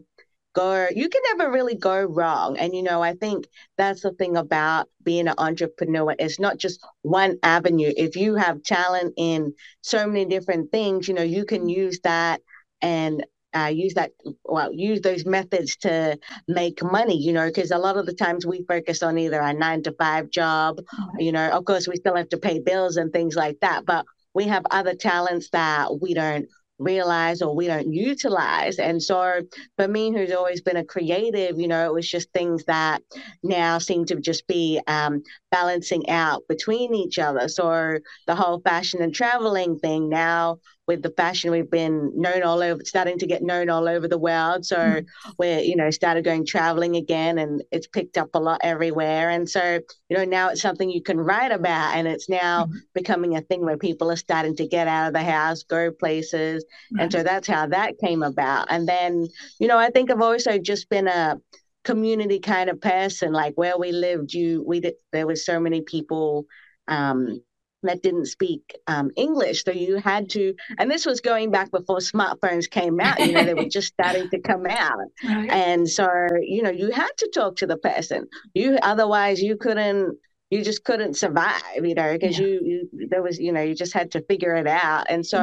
go 0.54 0.86
you 0.94 1.08
can 1.08 1.22
never 1.36 1.50
really 1.50 1.74
go 1.76 2.02
wrong. 2.02 2.56
And 2.58 2.74
you 2.74 2.82
know 2.82 3.02
i 3.02 3.14
think 3.14 3.46
that's 3.76 4.02
the 4.02 4.12
thing 4.12 4.36
about 4.36 4.88
being 5.02 5.28
an 5.28 5.34
entrepreneur. 5.38 6.14
It's 6.18 6.38
not 6.40 6.58
just 6.58 6.80
one 7.02 7.38
avenue. 7.42 7.92
If 7.96 8.16
you 8.16 8.36
have 8.36 8.62
talent 8.62 9.14
in 9.16 9.54
so 9.82 10.06
many 10.06 10.24
different 10.26 10.70
things 10.70 11.08
you 11.08 11.14
know 11.14 11.22
you 11.22 11.44
can 11.44 11.68
use 11.68 12.00
that 12.04 12.40
and 12.80 13.24
uh, 13.54 13.70
use 13.72 13.94
that 13.94 14.12
well 14.44 14.72
use 14.72 15.00
those 15.02 15.26
methods 15.26 15.76
to 15.76 16.18
make 16.48 16.82
money 16.82 17.18
you 17.18 17.32
know 17.32 17.46
because 17.46 17.70
a 17.70 17.78
lot 17.78 17.96
of 17.96 18.06
the 18.06 18.14
times 18.14 18.46
we 18.46 18.64
focus 18.66 19.02
on 19.02 19.18
either 19.18 19.40
a 19.40 19.52
nine 19.52 19.82
to 19.82 19.92
five 19.92 20.30
job 20.30 20.80
you 21.18 21.32
know 21.32 21.50
of 21.50 21.64
course 21.64 21.86
we 21.86 21.96
still 21.96 22.16
have 22.16 22.28
to 22.30 22.38
pay 22.38 22.60
bills 22.60 22.96
and 22.96 23.12
things 23.12 23.36
like 23.36 23.58
that 23.60 23.84
but 23.84 24.06
we 24.34 24.44
have 24.44 24.64
other 24.70 24.94
talents 24.94 25.50
that 25.50 26.00
we 26.00 26.14
don't 26.14 26.48
realize 26.78 27.42
or 27.42 27.54
we 27.54 27.66
don't 27.66 27.92
utilize. 27.92 28.78
And 28.78 29.02
so 29.02 29.42
for 29.76 29.88
me, 29.88 30.12
who's 30.12 30.32
always 30.32 30.60
been 30.60 30.76
a 30.76 30.84
creative, 30.84 31.58
you 31.58 31.68
know, 31.68 31.84
it 31.86 31.92
was 31.92 32.08
just 32.08 32.32
things 32.32 32.64
that 32.64 33.02
now 33.42 33.78
seem 33.78 34.04
to 34.06 34.16
just 34.16 34.46
be 34.46 34.80
um, 34.86 35.22
balancing 35.50 36.08
out 36.08 36.42
between 36.48 36.94
each 36.94 37.18
other. 37.18 37.48
So 37.48 37.98
the 38.26 38.34
whole 38.34 38.60
fashion 38.60 39.02
and 39.02 39.14
traveling 39.14 39.78
thing 39.78 40.08
now 40.08 40.58
with 40.92 41.02
the 41.02 41.10
fashion. 41.10 41.50
We've 41.50 41.70
been 41.70 42.12
known 42.14 42.42
all 42.42 42.62
over 42.62 42.82
starting 42.84 43.18
to 43.18 43.26
get 43.26 43.42
known 43.42 43.68
all 43.70 43.88
over 43.88 44.06
the 44.06 44.18
world. 44.18 44.64
So 44.64 44.76
mm. 44.76 45.06
we're 45.38 45.60
you 45.60 45.76
know 45.76 45.90
started 45.90 46.24
going 46.24 46.46
traveling 46.46 46.96
again 46.96 47.38
and 47.38 47.62
it's 47.70 47.86
picked 47.86 48.18
up 48.18 48.30
a 48.34 48.38
lot 48.38 48.60
everywhere. 48.62 49.30
And 49.30 49.48
so 49.48 49.80
you 50.08 50.16
know 50.16 50.24
now 50.24 50.50
it's 50.50 50.62
something 50.62 50.90
you 50.90 51.02
can 51.02 51.18
write 51.18 51.52
about 51.52 51.96
and 51.96 52.06
it's 52.06 52.28
now 52.28 52.66
mm. 52.66 52.74
becoming 52.94 53.36
a 53.36 53.40
thing 53.42 53.64
where 53.64 53.76
people 53.76 54.10
are 54.10 54.16
starting 54.16 54.56
to 54.56 54.66
get 54.66 54.88
out 54.88 55.08
of 55.08 55.12
the 55.12 55.22
house 55.22 55.62
go 55.62 55.90
places. 55.90 56.64
And 56.98 57.10
so 57.10 57.22
that's 57.22 57.48
how 57.48 57.66
that 57.68 57.98
came 57.98 58.22
about. 58.22 58.66
And 58.70 58.88
then 58.88 59.28
you 59.58 59.68
know 59.68 59.78
i 59.78 59.90
think 59.90 60.10
i've 60.10 60.20
also 60.20 60.58
just 60.58 60.88
been 60.88 61.08
a 61.08 61.36
community 61.84 62.38
kind 62.38 62.70
of 62.70 62.80
person 62.80 63.32
like 63.32 63.54
where 63.54 63.78
we 63.78 63.92
lived. 63.92 64.32
You 64.32 64.64
we 64.66 64.80
did 64.80 64.94
there 65.12 65.26
was 65.26 65.44
so 65.44 65.58
many 65.58 65.82
people 65.82 66.46
um 66.88 67.40
that 67.82 68.02
didn't 68.02 68.26
speak 68.26 68.76
um, 68.86 69.10
English. 69.16 69.64
So 69.64 69.72
you 69.72 69.96
had 69.96 70.30
to, 70.30 70.54
and 70.78 70.90
this 70.90 71.06
was 71.06 71.20
going 71.20 71.50
back 71.50 71.70
before 71.70 71.98
smartphones 71.98 72.70
came 72.70 73.00
out, 73.00 73.18
you 73.20 73.32
know, 73.32 73.44
they 73.44 73.54
were 73.54 73.68
just 73.68 73.88
starting 73.88 74.28
to 74.30 74.40
come 74.40 74.66
out. 74.66 74.92
Right. 75.24 75.50
And 75.50 75.88
so, 75.88 76.08
you 76.40 76.62
know, 76.62 76.70
you 76.70 76.90
had 76.90 77.10
to 77.18 77.30
talk 77.34 77.56
to 77.56 77.66
the 77.66 77.76
person. 77.76 78.28
You 78.54 78.78
otherwise 78.82 79.40
you 79.40 79.56
couldn't 79.56 80.18
you 80.50 80.62
just 80.62 80.84
couldn't 80.84 81.16
survive, 81.16 81.62
you 81.82 81.94
know, 81.94 82.12
because 82.12 82.38
yeah. 82.38 82.46
you, 82.46 82.88
you 82.92 83.08
there 83.08 83.22
was, 83.22 83.38
you 83.38 83.52
know, 83.52 83.62
you 83.62 83.74
just 83.74 83.94
had 83.94 84.10
to 84.12 84.22
figure 84.22 84.54
it 84.54 84.66
out. 84.66 85.06
And 85.08 85.24
so, 85.24 85.40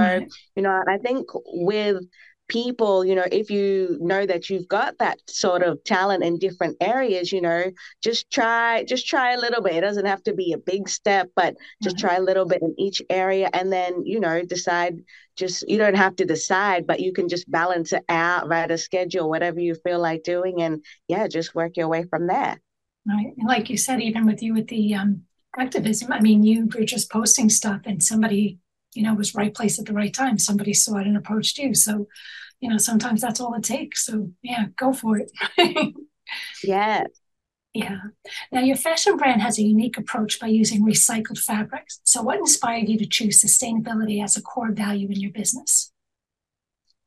you 0.55 0.61
know, 0.61 0.83
I 0.87 0.99
think 0.99 1.27
with 1.45 2.03
people, 2.49 3.05
you 3.05 3.15
know, 3.15 3.25
if 3.31 3.49
you 3.49 3.97
know 4.01 4.25
that 4.25 4.49
you've 4.49 4.67
got 4.67 4.97
that 4.97 5.19
sort 5.29 5.63
of 5.63 5.81
talent 5.85 6.23
in 6.23 6.37
different 6.37 6.75
areas, 6.81 7.31
you 7.31 7.41
know, 7.41 7.71
just 8.03 8.29
try, 8.29 8.83
just 8.83 9.07
try 9.07 9.33
a 9.33 9.39
little 9.39 9.61
bit. 9.61 9.75
It 9.75 9.81
doesn't 9.81 10.05
have 10.05 10.23
to 10.23 10.33
be 10.33 10.51
a 10.51 10.57
big 10.57 10.89
step, 10.89 11.29
but 11.35 11.55
just 11.81 11.95
mm-hmm. 11.95 12.07
try 12.07 12.15
a 12.17 12.21
little 12.21 12.45
bit 12.45 12.61
in 12.61 12.75
each 12.77 13.01
area 13.09 13.49
and 13.53 13.71
then, 13.71 14.05
you 14.05 14.19
know, 14.19 14.43
decide 14.43 14.97
just, 15.37 15.63
you 15.69 15.77
don't 15.77 15.95
have 15.95 16.17
to 16.17 16.25
decide, 16.25 16.85
but 16.85 16.99
you 16.99 17.13
can 17.13 17.29
just 17.29 17.49
balance 17.49 17.93
it 17.93 18.03
out, 18.09 18.49
write 18.49 18.71
a 18.71 18.77
schedule, 18.77 19.29
whatever 19.29 19.59
you 19.61 19.75
feel 19.75 19.99
like 19.99 20.23
doing. 20.23 20.61
And 20.61 20.83
yeah, 21.07 21.27
just 21.27 21.55
work 21.55 21.77
your 21.77 21.87
way 21.87 22.03
from 22.03 22.27
there. 22.27 22.59
Right. 23.07 23.33
And 23.37 23.47
like 23.47 23.69
you 23.69 23.77
said, 23.77 24.01
even 24.01 24.25
with 24.25 24.43
you 24.43 24.53
with 24.53 24.67
the 24.67 24.95
um, 24.95 25.21
activism, 25.57 26.11
I 26.11 26.19
mean, 26.19 26.43
you 26.43 26.67
were 26.75 26.83
just 26.83 27.09
posting 27.09 27.49
stuff 27.49 27.81
and 27.85 28.03
somebody 28.03 28.57
you 28.93 29.03
know, 29.03 29.13
was 29.13 29.35
right 29.35 29.53
place 29.53 29.79
at 29.79 29.85
the 29.85 29.93
right 29.93 30.13
time. 30.13 30.37
Somebody 30.37 30.73
saw 30.73 30.97
it 30.97 31.07
and 31.07 31.17
approached 31.17 31.57
you. 31.57 31.73
So, 31.73 32.07
you 32.59 32.69
know, 32.69 32.77
sometimes 32.77 33.21
that's 33.21 33.39
all 33.39 33.53
it 33.55 33.63
takes. 33.63 34.05
So 34.05 34.31
yeah, 34.41 34.67
go 34.77 34.93
for 34.93 35.17
it. 35.17 35.31
yeah. 36.63 37.03
Yeah. 37.73 37.99
Now 38.51 38.61
your 38.61 38.75
fashion 38.75 39.15
brand 39.15 39.41
has 39.41 39.59
a 39.59 39.63
unique 39.63 39.97
approach 39.97 40.39
by 40.39 40.47
using 40.47 40.83
recycled 40.83 41.37
fabrics. 41.37 42.01
So 42.03 42.21
what 42.23 42.39
inspired 42.39 42.89
you 42.89 42.97
to 42.97 43.05
choose 43.05 43.43
sustainability 43.43 44.23
as 44.23 44.35
a 44.35 44.41
core 44.41 44.71
value 44.71 45.07
in 45.09 45.19
your 45.19 45.31
business? 45.31 45.91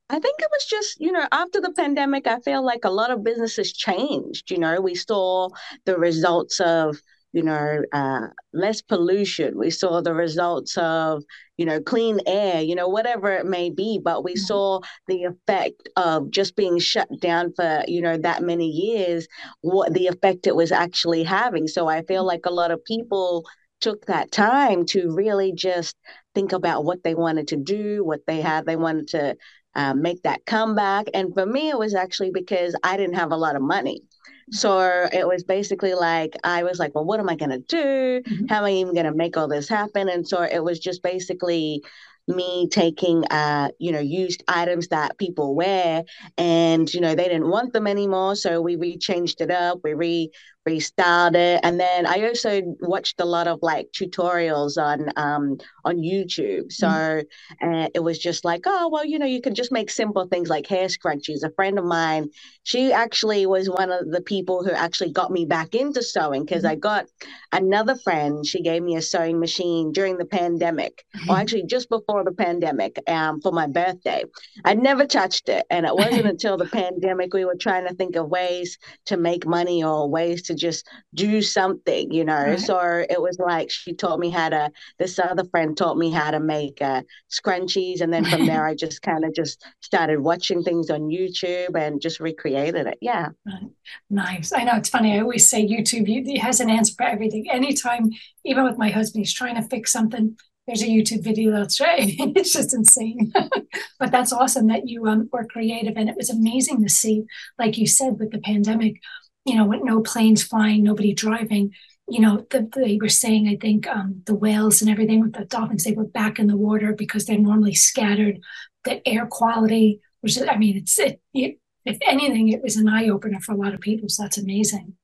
I 0.08 0.18
think 0.20 0.36
it 0.40 0.48
was 0.52 0.66
just, 0.66 1.00
you 1.00 1.10
know, 1.10 1.26
after 1.32 1.60
the 1.60 1.72
pandemic, 1.72 2.26
I 2.26 2.38
feel 2.40 2.64
like 2.64 2.84
a 2.84 2.90
lot 2.90 3.10
of 3.10 3.24
businesses 3.24 3.72
changed. 3.72 4.50
You 4.50 4.58
know, 4.58 4.80
we 4.80 4.94
saw 4.94 5.48
the 5.86 5.98
results 5.98 6.60
of 6.60 7.00
you 7.32 7.42
know, 7.42 7.82
uh, 7.92 8.26
less 8.52 8.82
pollution. 8.82 9.56
We 9.56 9.70
saw 9.70 10.00
the 10.00 10.14
results 10.14 10.76
of, 10.76 11.22
you 11.56 11.64
know, 11.64 11.80
clean 11.80 12.20
air, 12.26 12.60
you 12.60 12.74
know, 12.74 12.88
whatever 12.88 13.32
it 13.32 13.46
may 13.46 13.70
be. 13.70 13.98
But 14.02 14.24
we 14.24 14.32
mm-hmm. 14.32 14.44
saw 14.44 14.80
the 15.08 15.24
effect 15.24 15.88
of 15.96 16.30
just 16.30 16.56
being 16.56 16.78
shut 16.78 17.08
down 17.20 17.52
for, 17.54 17.84
you 17.88 18.02
know, 18.02 18.18
that 18.18 18.42
many 18.42 18.68
years, 18.68 19.26
what 19.62 19.94
the 19.94 20.06
effect 20.06 20.46
it 20.46 20.56
was 20.56 20.72
actually 20.72 21.22
having. 21.22 21.68
So 21.68 21.88
I 21.88 22.02
feel 22.02 22.20
mm-hmm. 22.20 22.28
like 22.28 22.46
a 22.46 22.50
lot 22.50 22.70
of 22.70 22.84
people 22.84 23.44
took 23.80 24.06
that 24.06 24.30
time 24.30 24.86
to 24.86 25.12
really 25.12 25.52
just 25.52 25.96
think 26.34 26.52
about 26.52 26.84
what 26.84 27.02
they 27.02 27.14
wanted 27.14 27.48
to 27.48 27.56
do, 27.56 28.04
what 28.04 28.20
they 28.26 28.40
had, 28.40 28.66
they 28.66 28.76
wanted 28.76 29.08
to 29.08 29.36
uh, 29.74 29.94
make 29.94 30.22
that 30.22 30.44
comeback. 30.46 31.06
And 31.14 31.32
for 31.34 31.46
me, 31.46 31.70
it 31.70 31.78
was 31.78 31.94
actually 31.94 32.30
because 32.30 32.74
I 32.82 32.96
didn't 32.96 33.16
have 33.16 33.32
a 33.32 33.36
lot 33.36 33.56
of 33.56 33.62
money. 33.62 34.02
So 34.50 35.08
it 35.12 35.26
was 35.26 35.44
basically 35.44 35.94
like, 35.94 36.36
I 36.44 36.62
was 36.62 36.78
like, 36.78 36.94
well, 36.94 37.04
what 37.04 37.20
am 37.20 37.28
I 37.28 37.36
going 37.36 37.50
to 37.50 37.58
do? 37.58 38.22
Mm-hmm. 38.22 38.46
How 38.48 38.58
am 38.58 38.64
I 38.64 38.72
even 38.72 38.92
going 38.92 39.06
to 39.06 39.14
make 39.14 39.36
all 39.36 39.48
this 39.48 39.68
happen? 39.68 40.08
And 40.08 40.26
so 40.28 40.42
it 40.42 40.62
was 40.62 40.78
just 40.78 41.02
basically 41.02 41.82
me 42.28 42.68
taking 42.68 43.24
uh 43.26 43.68
you 43.80 43.90
know 43.90 43.98
used 43.98 44.44
items 44.46 44.88
that 44.88 45.18
people 45.18 45.56
wear 45.56 46.04
and 46.38 46.92
you 46.94 47.00
know 47.00 47.16
they 47.16 47.24
didn't 47.24 47.48
want 47.48 47.72
them 47.72 47.88
anymore 47.88 48.36
so 48.36 48.60
we 48.60 48.76
re-changed 48.76 49.40
it 49.40 49.50
up 49.50 49.80
we 49.82 49.92
re 49.92 50.30
restyled 50.68 51.34
it 51.34 51.60
and 51.64 51.78
then 51.80 52.06
i 52.06 52.24
also 52.26 52.62
watched 52.80 53.20
a 53.20 53.24
lot 53.24 53.48
of 53.48 53.58
like 53.62 53.88
tutorials 53.92 54.80
on 54.80 55.10
um 55.16 55.58
on 55.84 55.96
youtube 55.96 56.70
so 56.70 56.86
mm-hmm. 56.86 57.74
uh, 57.74 57.88
it 57.94 58.02
was 58.02 58.16
just 58.16 58.44
like 58.44 58.62
oh 58.66 58.88
well 58.88 59.04
you 59.04 59.18
know 59.18 59.26
you 59.26 59.40
can 59.40 59.54
just 59.54 59.72
make 59.72 59.90
simple 59.90 60.26
things 60.28 60.48
like 60.48 60.66
hair 60.66 60.86
scrunchies 60.86 61.42
a 61.42 61.50
friend 61.56 61.78
of 61.80 61.84
mine 61.84 62.28
she 62.62 62.92
actually 62.92 63.44
was 63.44 63.68
one 63.68 63.90
of 63.90 64.08
the 64.10 64.20
people 64.20 64.62
who 64.62 64.70
actually 64.70 65.10
got 65.10 65.32
me 65.32 65.44
back 65.44 65.74
into 65.74 66.00
sewing 66.00 66.44
because 66.44 66.62
mm-hmm. 66.62 66.72
i 66.72 66.76
got 66.76 67.06
another 67.50 67.96
friend 67.96 68.46
she 68.46 68.62
gave 68.62 68.82
me 68.82 68.94
a 68.94 69.02
sewing 69.02 69.40
machine 69.40 69.90
during 69.90 70.16
the 70.16 70.24
pandemic 70.24 71.04
mm-hmm. 71.16 71.30
or 71.30 71.38
actually 71.38 71.64
just 71.64 71.88
before 71.88 72.22
the 72.22 72.32
pandemic 72.32 72.98
um 73.08 73.40
for 73.40 73.50
my 73.50 73.66
birthday 73.66 74.22
i 74.64 74.74
never 74.74 75.06
touched 75.06 75.48
it 75.48 75.66
and 75.70 75.84
it 75.86 75.94
wasn't 75.94 76.24
until 76.32 76.56
the 76.56 76.66
pandemic 76.66 77.34
we 77.34 77.44
were 77.44 77.56
trying 77.56 77.86
to 77.86 77.94
think 77.94 78.14
of 78.14 78.28
ways 78.28 78.78
to 79.06 79.16
make 79.16 79.44
money 79.44 79.82
or 79.82 80.08
ways 80.08 80.42
to 80.42 80.51
to 80.52 80.58
just 80.58 80.86
do 81.14 81.42
something, 81.42 82.12
you 82.12 82.24
know. 82.24 82.34
Right. 82.34 82.60
So 82.60 83.04
it 83.08 83.20
was 83.20 83.38
like 83.38 83.70
she 83.70 83.94
taught 83.94 84.18
me 84.18 84.30
how 84.30 84.48
to. 84.48 84.70
This 84.98 85.18
other 85.18 85.44
friend 85.44 85.76
taught 85.76 85.96
me 85.96 86.10
how 86.10 86.30
to 86.30 86.40
make 86.40 86.80
uh, 86.80 87.02
scrunchies, 87.30 88.00
and 88.00 88.12
then 88.12 88.24
from 88.24 88.46
there 88.46 88.66
I 88.72 88.74
just 88.74 89.02
kind 89.02 89.24
of 89.24 89.34
just 89.34 89.64
started 89.80 90.20
watching 90.20 90.62
things 90.62 90.90
on 90.90 91.02
YouTube 91.08 91.76
and 91.76 92.00
just 92.00 92.20
recreated 92.20 92.86
it. 92.86 92.98
Yeah, 93.00 93.28
right. 93.46 93.70
nice. 94.10 94.52
I 94.52 94.64
know 94.64 94.76
it's 94.76 94.88
funny. 94.88 95.16
I 95.16 95.20
always 95.20 95.48
say 95.48 95.66
YouTube 95.66 96.08
you, 96.08 96.40
has 96.40 96.60
an 96.60 96.70
answer 96.70 96.94
for 96.96 97.04
everything. 97.04 97.50
Anytime, 97.50 98.10
even 98.44 98.64
with 98.64 98.78
my 98.78 98.90
husband, 98.90 99.24
he's 99.24 99.34
trying 99.34 99.56
to 99.56 99.62
fix 99.62 99.92
something 99.92 100.36
there's 100.66 100.82
a 100.82 100.86
YouTube 100.86 101.24
video 101.24 101.50
that's 101.50 101.80
right. 101.80 101.98
it's 102.18 102.52
just 102.52 102.74
insane. 102.74 103.32
but 103.98 104.12
that's 104.12 104.32
awesome 104.32 104.68
that 104.68 104.88
you 104.88 105.06
um, 105.06 105.28
were 105.32 105.44
creative. 105.44 105.94
And 105.96 106.08
it 106.08 106.16
was 106.16 106.30
amazing 106.30 106.82
to 106.82 106.88
see, 106.88 107.24
like 107.58 107.78
you 107.78 107.86
said, 107.86 108.18
with 108.18 108.30
the 108.30 108.38
pandemic, 108.38 109.00
you 109.44 109.56
know, 109.56 109.66
with 109.66 109.82
no 109.82 110.00
planes 110.00 110.42
flying, 110.42 110.82
nobody 110.82 111.12
driving, 111.12 111.72
you 112.08 112.20
know, 112.20 112.46
the, 112.50 112.68
they 112.74 112.98
were 113.00 113.08
saying, 113.08 113.48
I 113.48 113.56
think 113.56 113.86
um, 113.86 114.22
the 114.26 114.34
whales 114.34 114.82
and 114.82 114.90
everything 114.90 115.20
with 115.20 115.32
the 115.34 115.44
dolphins, 115.44 115.84
they 115.84 115.92
were 115.92 116.04
back 116.04 116.38
in 116.38 116.46
the 116.46 116.56
water 116.56 116.92
because 116.92 117.26
they're 117.26 117.38
normally 117.38 117.74
scattered. 117.74 118.40
The 118.84 119.06
air 119.06 119.26
quality, 119.26 120.00
which 120.20 120.36
I 120.40 120.56
mean, 120.56 120.76
it's 120.76 120.98
it, 120.98 121.20
it 121.32 121.58
if 121.84 121.98
anything, 122.02 122.48
it 122.48 122.62
was 122.62 122.76
an 122.76 122.88
eye 122.88 123.08
opener 123.08 123.40
for 123.40 123.52
a 123.52 123.56
lot 123.56 123.74
of 123.74 123.80
people. 123.80 124.08
So 124.08 124.22
that's 124.22 124.38
amazing. 124.38 124.94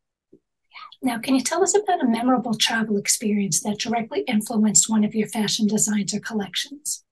Now, 1.00 1.18
can 1.18 1.36
you 1.36 1.40
tell 1.40 1.62
us 1.62 1.76
about 1.76 2.02
a 2.02 2.08
memorable 2.08 2.54
travel 2.54 2.96
experience 2.96 3.60
that 3.62 3.78
directly 3.78 4.22
influenced 4.22 4.90
one 4.90 5.04
of 5.04 5.14
your 5.14 5.28
fashion 5.28 5.68
designs 5.68 6.12
or 6.12 6.20
collections? 6.20 7.04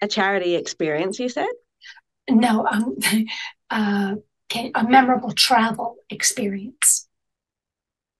A 0.00 0.08
charity 0.08 0.54
experience, 0.54 1.18
you 1.18 1.28
said? 1.28 1.48
No, 2.28 2.66
um, 2.66 2.96
uh, 3.70 4.14
a 4.74 4.84
memorable 4.84 5.32
travel 5.32 5.96
experience. 6.10 7.08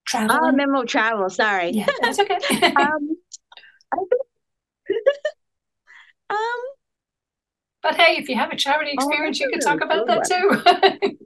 Travel. 0.07 0.39
Oh, 0.41 0.53
memorable 0.53 0.87
travel. 0.87 1.29
Sorry. 1.31 1.71
Yeah, 1.71 1.87
that's 2.01 2.19
okay. 2.19 2.39
um, 2.77 3.17
um, 6.31 6.37
but 7.83 7.95
hey, 7.97 8.17
if 8.19 8.29
you 8.29 8.37
have 8.37 8.53
a 8.53 8.57
charity 8.57 8.93
oh, 8.99 9.09
experience, 9.09 9.41
oh, 9.41 9.45
you 9.45 9.51
can 9.51 9.61
talk 9.61 9.81
about 9.83 10.07
that 10.07 10.25
too. 10.25 11.19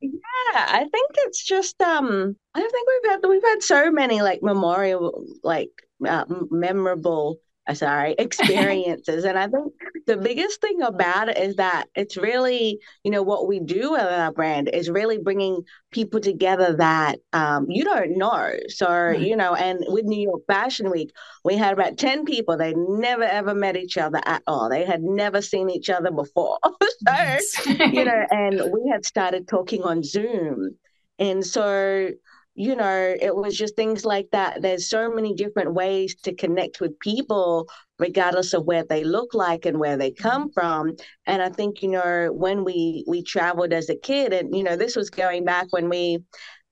yeah, 0.00 0.20
I 0.54 0.86
think 0.90 1.10
it's 1.18 1.44
just 1.44 1.80
um, 1.80 2.36
I 2.54 2.60
think 2.60 2.88
we've 2.88 3.10
had 3.10 3.20
we've 3.28 3.42
had 3.42 3.62
so 3.62 3.90
many 3.90 4.22
like 4.22 4.42
memorial, 4.42 5.24
like 5.42 5.70
uh, 6.06 6.24
memorable 6.50 7.38
sorry 7.72 8.14
experiences. 8.18 9.24
And 9.24 9.38
i 9.38 9.48
think 9.48 9.72
the 10.06 10.16
biggest 10.16 10.60
thing 10.60 10.82
about 10.82 11.28
it 11.28 11.38
is 11.38 11.56
that 11.56 11.86
it's 11.94 12.16
really 12.16 12.78
you 13.04 13.10
know 13.10 13.22
what 13.22 13.48
we 13.48 13.60
do 13.60 13.92
with 13.92 14.02
our 14.02 14.32
brand 14.32 14.68
is 14.72 14.90
really 14.90 15.18
bringing 15.18 15.62
people 15.90 16.20
together 16.20 16.76
that 16.76 17.18
um, 17.32 17.66
you 17.70 17.84
don't 17.84 18.18
know. 18.18 18.50
So 18.68 19.10
you 19.10 19.36
know 19.36 19.54
and 19.54 19.84
with 19.88 20.04
new 20.04 20.20
york 20.20 20.42
fashion 20.46 20.90
week 20.90 21.12
we 21.44 21.56
had 21.56 21.72
about 21.72 21.96
10 21.98 22.24
people. 22.24 22.56
They 22.56 22.74
never 22.74 23.22
ever 23.22 23.54
met 23.54 23.76
each 23.76 23.96
other 23.96 24.20
at 24.24 24.42
all. 24.46 24.68
They 24.68 24.84
had 24.84 25.02
never 25.02 25.40
seen 25.40 25.70
each 25.70 25.90
other 25.90 26.10
before. 26.10 26.58
So 27.06 27.70
you 27.70 28.04
know 28.04 28.26
and 28.30 28.72
we 28.72 28.90
had 28.90 29.04
started 29.04 29.48
talking 29.48 29.82
on 29.82 30.02
zoom. 30.02 30.76
And 31.18 31.44
so 31.44 32.10
you 32.54 32.76
know, 32.76 33.16
it 33.20 33.34
was 33.34 33.56
just 33.56 33.74
things 33.74 34.04
like 34.04 34.28
that. 34.30 34.62
There's 34.62 34.88
so 34.88 35.10
many 35.10 35.34
different 35.34 35.74
ways 35.74 36.14
to 36.22 36.34
connect 36.34 36.80
with 36.80 36.98
people, 37.00 37.68
regardless 37.98 38.54
of 38.54 38.64
where 38.64 38.84
they 38.84 39.02
look 39.02 39.34
like 39.34 39.66
and 39.66 39.78
where 39.78 39.96
they 39.96 40.12
come 40.12 40.44
mm-hmm. 40.44 40.52
from. 40.52 40.96
And 41.26 41.42
I 41.42 41.48
think, 41.48 41.82
you 41.82 41.90
know, 41.90 42.30
when 42.32 42.64
we 42.64 43.04
we 43.08 43.22
traveled 43.22 43.72
as 43.72 43.90
a 43.90 43.96
kid, 43.96 44.32
and 44.32 44.54
you 44.54 44.62
know, 44.62 44.76
this 44.76 44.94
was 44.94 45.10
going 45.10 45.44
back 45.44 45.66
when 45.70 45.88
we 45.88 46.18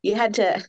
you 0.03 0.15
had 0.15 0.35
to 0.35 0.63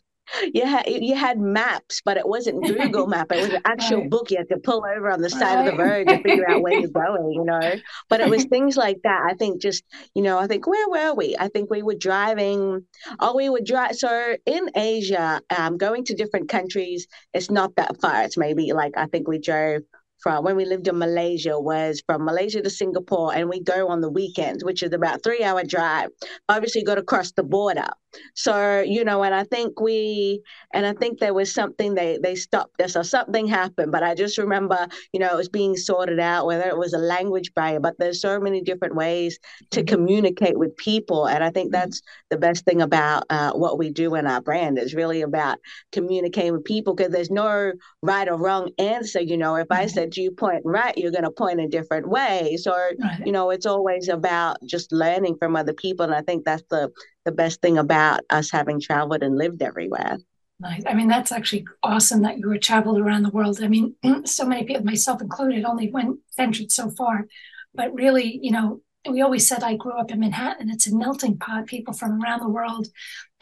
you 0.54 0.66
had 0.66 0.84
you 0.88 1.16
had 1.16 1.40
maps, 1.40 2.02
but 2.04 2.18
it 2.18 2.28
wasn't 2.28 2.64
Google 2.68 3.08
Map. 3.08 3.32
It 3.32 3.42
was 3.42 3.54
an 3.54 3.62
actual 3.66 4.02
right. 4.02 4.10
book 4.10 4.32
you 4.32 4.38
had 4.38 4.50
to 4.50 4.58
pull 4.58 4.84
over 4.86 5.12
on 5.12 5.22
the 5.22 5.30
side 5.30 5.56
right. 5.56 5.68
of 5.68 5.78
the 5.78 5.84
road 5.84 6.08
to 6.08 6.22
figure 6.22 6.50
out 6.50 6.62
where 6.62 6.80
you're 6.80 6.90
going. 6.90 7.32
You 7.32 7.44
know, 7.44 7.74
but 8.10 8.22
it 8.22 8.30
was 8.30 8.46
things 8.46 8.78
like 8.78 9.00
that. 9.04 9.24
I 9.30 9.34
think 9.36 9.62
just 9.62 9.84
you 10.16 10.22
know, 10.22 10.38
I 10.38 10.48
think 10.48 10.68
where 10.68 10.90
were 10.90 11.14
we? 11.14 11.36
I 11.40 11.48
think 11.50 11.70
we 11.70 11.84
were 11.84 11.96
driving. 11.96 12.86
Oh, 13.20 13.36
we 13.36 13.50
would 13.50 13.66
drive. 13.66 13.96
So 13.96 14.36
in 14.46 14.70
Asia, 14.76 15.42
um, 15.56 15.78
going 15.78 16.06
to 16.06 16.16
different 16.16 16.50
countries, 16.50 17.08
it's 17.34 17.52
not 17.52 17.76
that 17.76 18.00
far. 18.02 18.24
It's 18.24 18.38
maybe 18.38 18.74
like 18.74 18.94
I 18.98 19.08
think 19.08 19.28
we 19.28 19.40
drove 19.40 19.82
from 20.24 20.46
when 20.46 20.56
we 20.56 20.64
lived 20.64 20.88
in 20.88 20.98
Malaysia 20.98 21.60
was 21.60 22.02
from 22.06 22.24
Malaysia 22.24 22.62
to 22.62 22.70
Singapore, 22.70 23.36
and 23.36 23.50
we 23.50 23.60
go 23.60 23.90
on 23.90 24.00
the 24.00 24.10
weekends, 24.10 24.64
which 24.64 24.82
is 24.82 24.94
about 24.94 25.22
three 25.22 25.44
hour 25.44 25.64
drive. 25.64 26.10
Obviously, 26.48 26.82
you 26.82 26.88
got 26.88 26.96
to 26.96 27.04
cross 27.04 27.34
the 27.34 27.44
border. 27.44 27.90
So 28.36 28.82
you 28.82 29.04
know, 29.04 29.24
and 29.24 29.34
I 29.34 29.44
think 29.44 29.80
we, 29.80 30.42
and 30.74 30.86
I 30.86 30.94
think 30.94 31.20
there 31.20 31.34
was 31.34 31.54
something 31.54 31.96
they 31.96 32.20
they 32.22 32.36
stopped 32.36 32.82
us 32.82 32.96
or 32.96 33.04
something 33.04 33.48
happened. 33.48 33.92
But 33.92 34.04
I 34.04 34.16
just 34.16 34.38
remember, 34.38 34.88
you 35.12 35.20
know, 35.20 35.32
it 35.32 35.38
was 35.38 35.50
being 35.50 35.76
sorted 35.76 36.20
out 36.20 36.46
whether 36.46 36.68
it 36.68 36.78
was 36.78 36.94
a 36.94 37.00
language 37.00 37.54
barrier. 37.54 37.80
But 37.80 37.96
there's 38.00 38.22
so 38.22 38.40
many 38.40 38.62
different 38.62 38.96
ways 38.96 39.40
to 39.72 39.82
mm-hmm. 39.82 39.94
communicate 39.94 40.58
with 40.58 40.76
people, 40.78 41.28
and 41.28 41.44
I 41.44 41.50
think 41.50 41.68
mm-hmm. 41.68 41.82
that's 41.82 42.02
the 42.30 42.38
best 42.38 42.66
thing 42.66 42.82
about 42.82 43.26
uh, 43.30 43.54
what 43.54 43.78
we 43.78 43.90
do 43.90 44.16
in 44.16 44.28
our 44.28 44.42
brand 44.42 44.78
is 44.78 44.94
really 44.94 45.22
about 45.22 45.60
communicating 45.92 46.54
with 46.54 46.66
people 46.66 46.94
because 46.94 47.12
there's 47.12 47.32
no 47.32 47.74
right 48.02 48.28
or 48.28 48.38
wrong 48.38 48.70
answer. 48.78 49.22
You 49.22 49.38
know, 49.38 49.56
if 49.56 49.68
I 49.72 49.88
said 49.88 50.16
you 50.18 50.32
point 50.32 50.62
right, 50.66 50.98
you're 50.98 51.12
going 51.12 51.24
to 51.24 51.32
point 51.32 51.60
a 51.60 51.68
different 51.68 52.08
way. 52.08 52.58
So, 52.58 52.72
right. 52.72 53.22
you 53.26 53.32
know, 53.32 53.50
it's 53.50 53.66
always 53.66 54.10
about 54.10 54.58
just 54.66 54.92
learning 54.92 55.38
from 55.38 55.56
other 55.56 55.74
people. 55.74 56.06
And 56.06 56.14
I 56.14 56.22
think 56.22 56.46
that's 56.46 56.64
the, 56.70 56.92
the 57.26 57.32
best 57.32 57.62
thing 57.62 57.78
about 57.78 58.22
us 58.30 58.52
having 58.52 58.80
traveled 58.80 59.24
and 59.24 59.38
lived 59.38 59.62
everywhere. 59.62 60.18
Nice. 60.60 60.84
I 60.86 60.94
mean, 60.94 61.08
that's 61.08 61.32
actually 61.32 61.66
awesome 61.82 62.22
that 62.22 62.38
you 62.38 62.48
were 62.48 62.58
traveled 62.58 63.00
around 63.00 63.24
the 63.24 63.30
world. 63.30 63.60
I 63.62 63.68
mean, 63.68 63.96
so 64.26 64.46
many 64.46 64.64
people, 64.64 64.84
myself 64.84 65.22
included, 65.22 65.66
only 65.66 65.90
went 65.92 66.20
ventured 66.38 66.72
so 66.72 66.90
far. 66.90 67.28
But 67.74 67.94
really, 67.94 68.40
you 68.42 68.52
know, 68.52 68.82
we 69.10 69.22
always 69.22 69.46
said 69.46 69.64
I 69.64 69.76
grew 69.76 70.00
up 70.00 70.12
in 70.12 70.20
Manhattan. 70.20 70.70
It's 70.70 70.88
a 70.88 70.96
melting 70.96 71.38
pot, 71.38 71.66
people 71.66 71.94
from 71.94 72.24
around 72.24 72.40
the 72.40 72.50
world. 72.50 72.88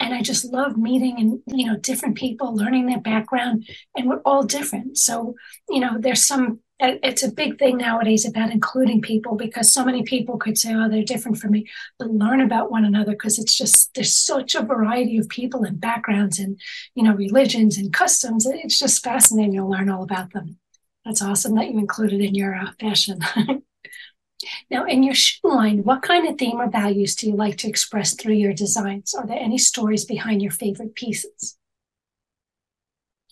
And 0.00 0.12
I 0.12 0.22
just 0.22 0.44
love 0.44 0.76
meeting 0.76 1.20
and, 1.20 1.40
you 1.46 1.66
know, 1.66 1.76
different 1.76 2.16
people, 2.16 2.56
learning 2.56 2.86
their 2.86 3.00
background, 3.00 3.68
and 3.96 4.08
we're 4.08 4.20
all 4.24 4.42
different. 4.42 4.98
So, 4.98 5.34
you 5.68 5.78
know, 5.78 5.98
there's 5.98 6.26
some 6.26 6.58
it's 6.80 7.22
a 7.22 7.30
big 7.30 7.58
thing 7.58 7.76
nowadays 7.76 8.26
about 8.26 8.50
including 8.50 9.00
people 9.00 9.36
because 9.36 9.72
so 9.72 9.84
many 9.84 10.02
people 10.02 10.36
could 10.36 10.58
say, 10.58 10.74
oh, 10.74 10.88
they're 10.88 11.04
different 11.04 11.38
from 11.38 11.52
me, 11.52 11.68
but 11.98 12.10
learn 12.10 12.40
about 12.40 12.70
one 12.70 12.84
another 12.84 13.12
because 13.12 13.38
it's 13.38 13.56
just, 13.56 13.94
there's 13.94 14.16
such 14.16 14.54
a 14.54 14.62
variety 14.62 15.16
of 15.18 15.28
people 15.28 15.62
and 15.62 15.80
backgrounds 15.80 16.38
and, 16.38 16.60
you 16.94 17.02
know, 17.02 17.14
religions 17.14 17.78
and 17.78 17.92
customs. 17.92 18.46
It's 18.46 18.78
just 18.78 19.04
fascinating 19.04 19.56
to 19.56 19.66
learn 19.66 19.90
all 19.90 20.02
about 20.02 20.32
them. 20.32 20.58
That's 21.04 21.22
awesome 21.22 21.54
that 21.56 21.70
you 21.70 21.78
included 21.78 22.20
in 22.20 22.34
your 22.34 22.54
uh, 22.54 22.72
fashion. 22.80 23.20
now, 24.70 24.84
in 24.84 25.02
your 25.02 25.14
shoe 25.14 25.48
line, 25.48 25.84
what 25.84 26.02
kind 26.02 26.26
of 26.28 26.36
theme 26.36 26.60
or 26.60 26.68
values 26.68 27.14
do 27.14 27.28
you 27.28 27.36
like 27.36 27.58
to 27.58 27.68
express 27.68 28.14
through 28.14 28.34
your 28.34 28.52
designs? 28.52 29.14
Are 29.14 29.26
there 29.26 29.38
any 29.38 29.58
stories 29.58 30.04
behind 30.04 30.42
your 30.42 30.52
favorite 30.52 30.94
pieces? 30.94 31.56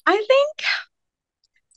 I 0.07 0.17
think 0.17 0.67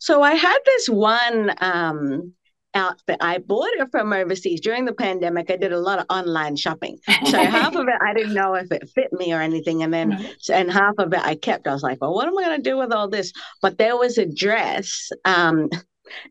so 0.03 0.21
I 0.21 0.33
had 0.33 0.57
this 0.65 0.89
one 0.89 1.55
um, 1.61 2.33
outfit. 2.73 3.15
I 3.21 3.37
bought 3.37 3.69
it 3.69 3.87
from 3.89 4.11
overseas 4.11 4.59
during 4.59 4.83
the 4.83 4.91
pandemic. 4.91 5.49
I 5.49 5.55
did 5.55 5.71
a 5.71 5.79
lot 5.79 5.97
of 5.97 6.05
online 6.09 6.57
shopping. 6.57 6.97
So 7.25 7.37
half 7.41 7.73
of 7.75 7.87
it 7.87 7.95
I 8.05 8.13
didn't 8.13 8.33
know 8.33 8.53
if 8.55 8.69
it 8.69 8.89
fit 8.93 9.13
me 9.13 9.31
or 9.31 9.39
anything. 9.39 9.81
And 9.81 9.93
then 9.93 10.27
and 10.51 10.69
half 10.69 10.95
of 10.97 11.13
it 11.13 11.21
I 11.21 11.35
kept. 11.35 11.67
I 11.67 11.71
was 11.71 11.83
like, 11.83 12.01
well, 12.01 12.13
what 12.13 12.27
am 12.27 12.37
I 12.37 12.43
gonna 12.43 12.59
do 12.59 12.77
with 12.77 12.91
all 12.91 13.07
this? 13.07 13.31
But 13.61 13.77
there 13.77 13.95
was 13.95 14.17
a 14.17 14.25
dress. 14.25 15.09
Um, 15.23 15.69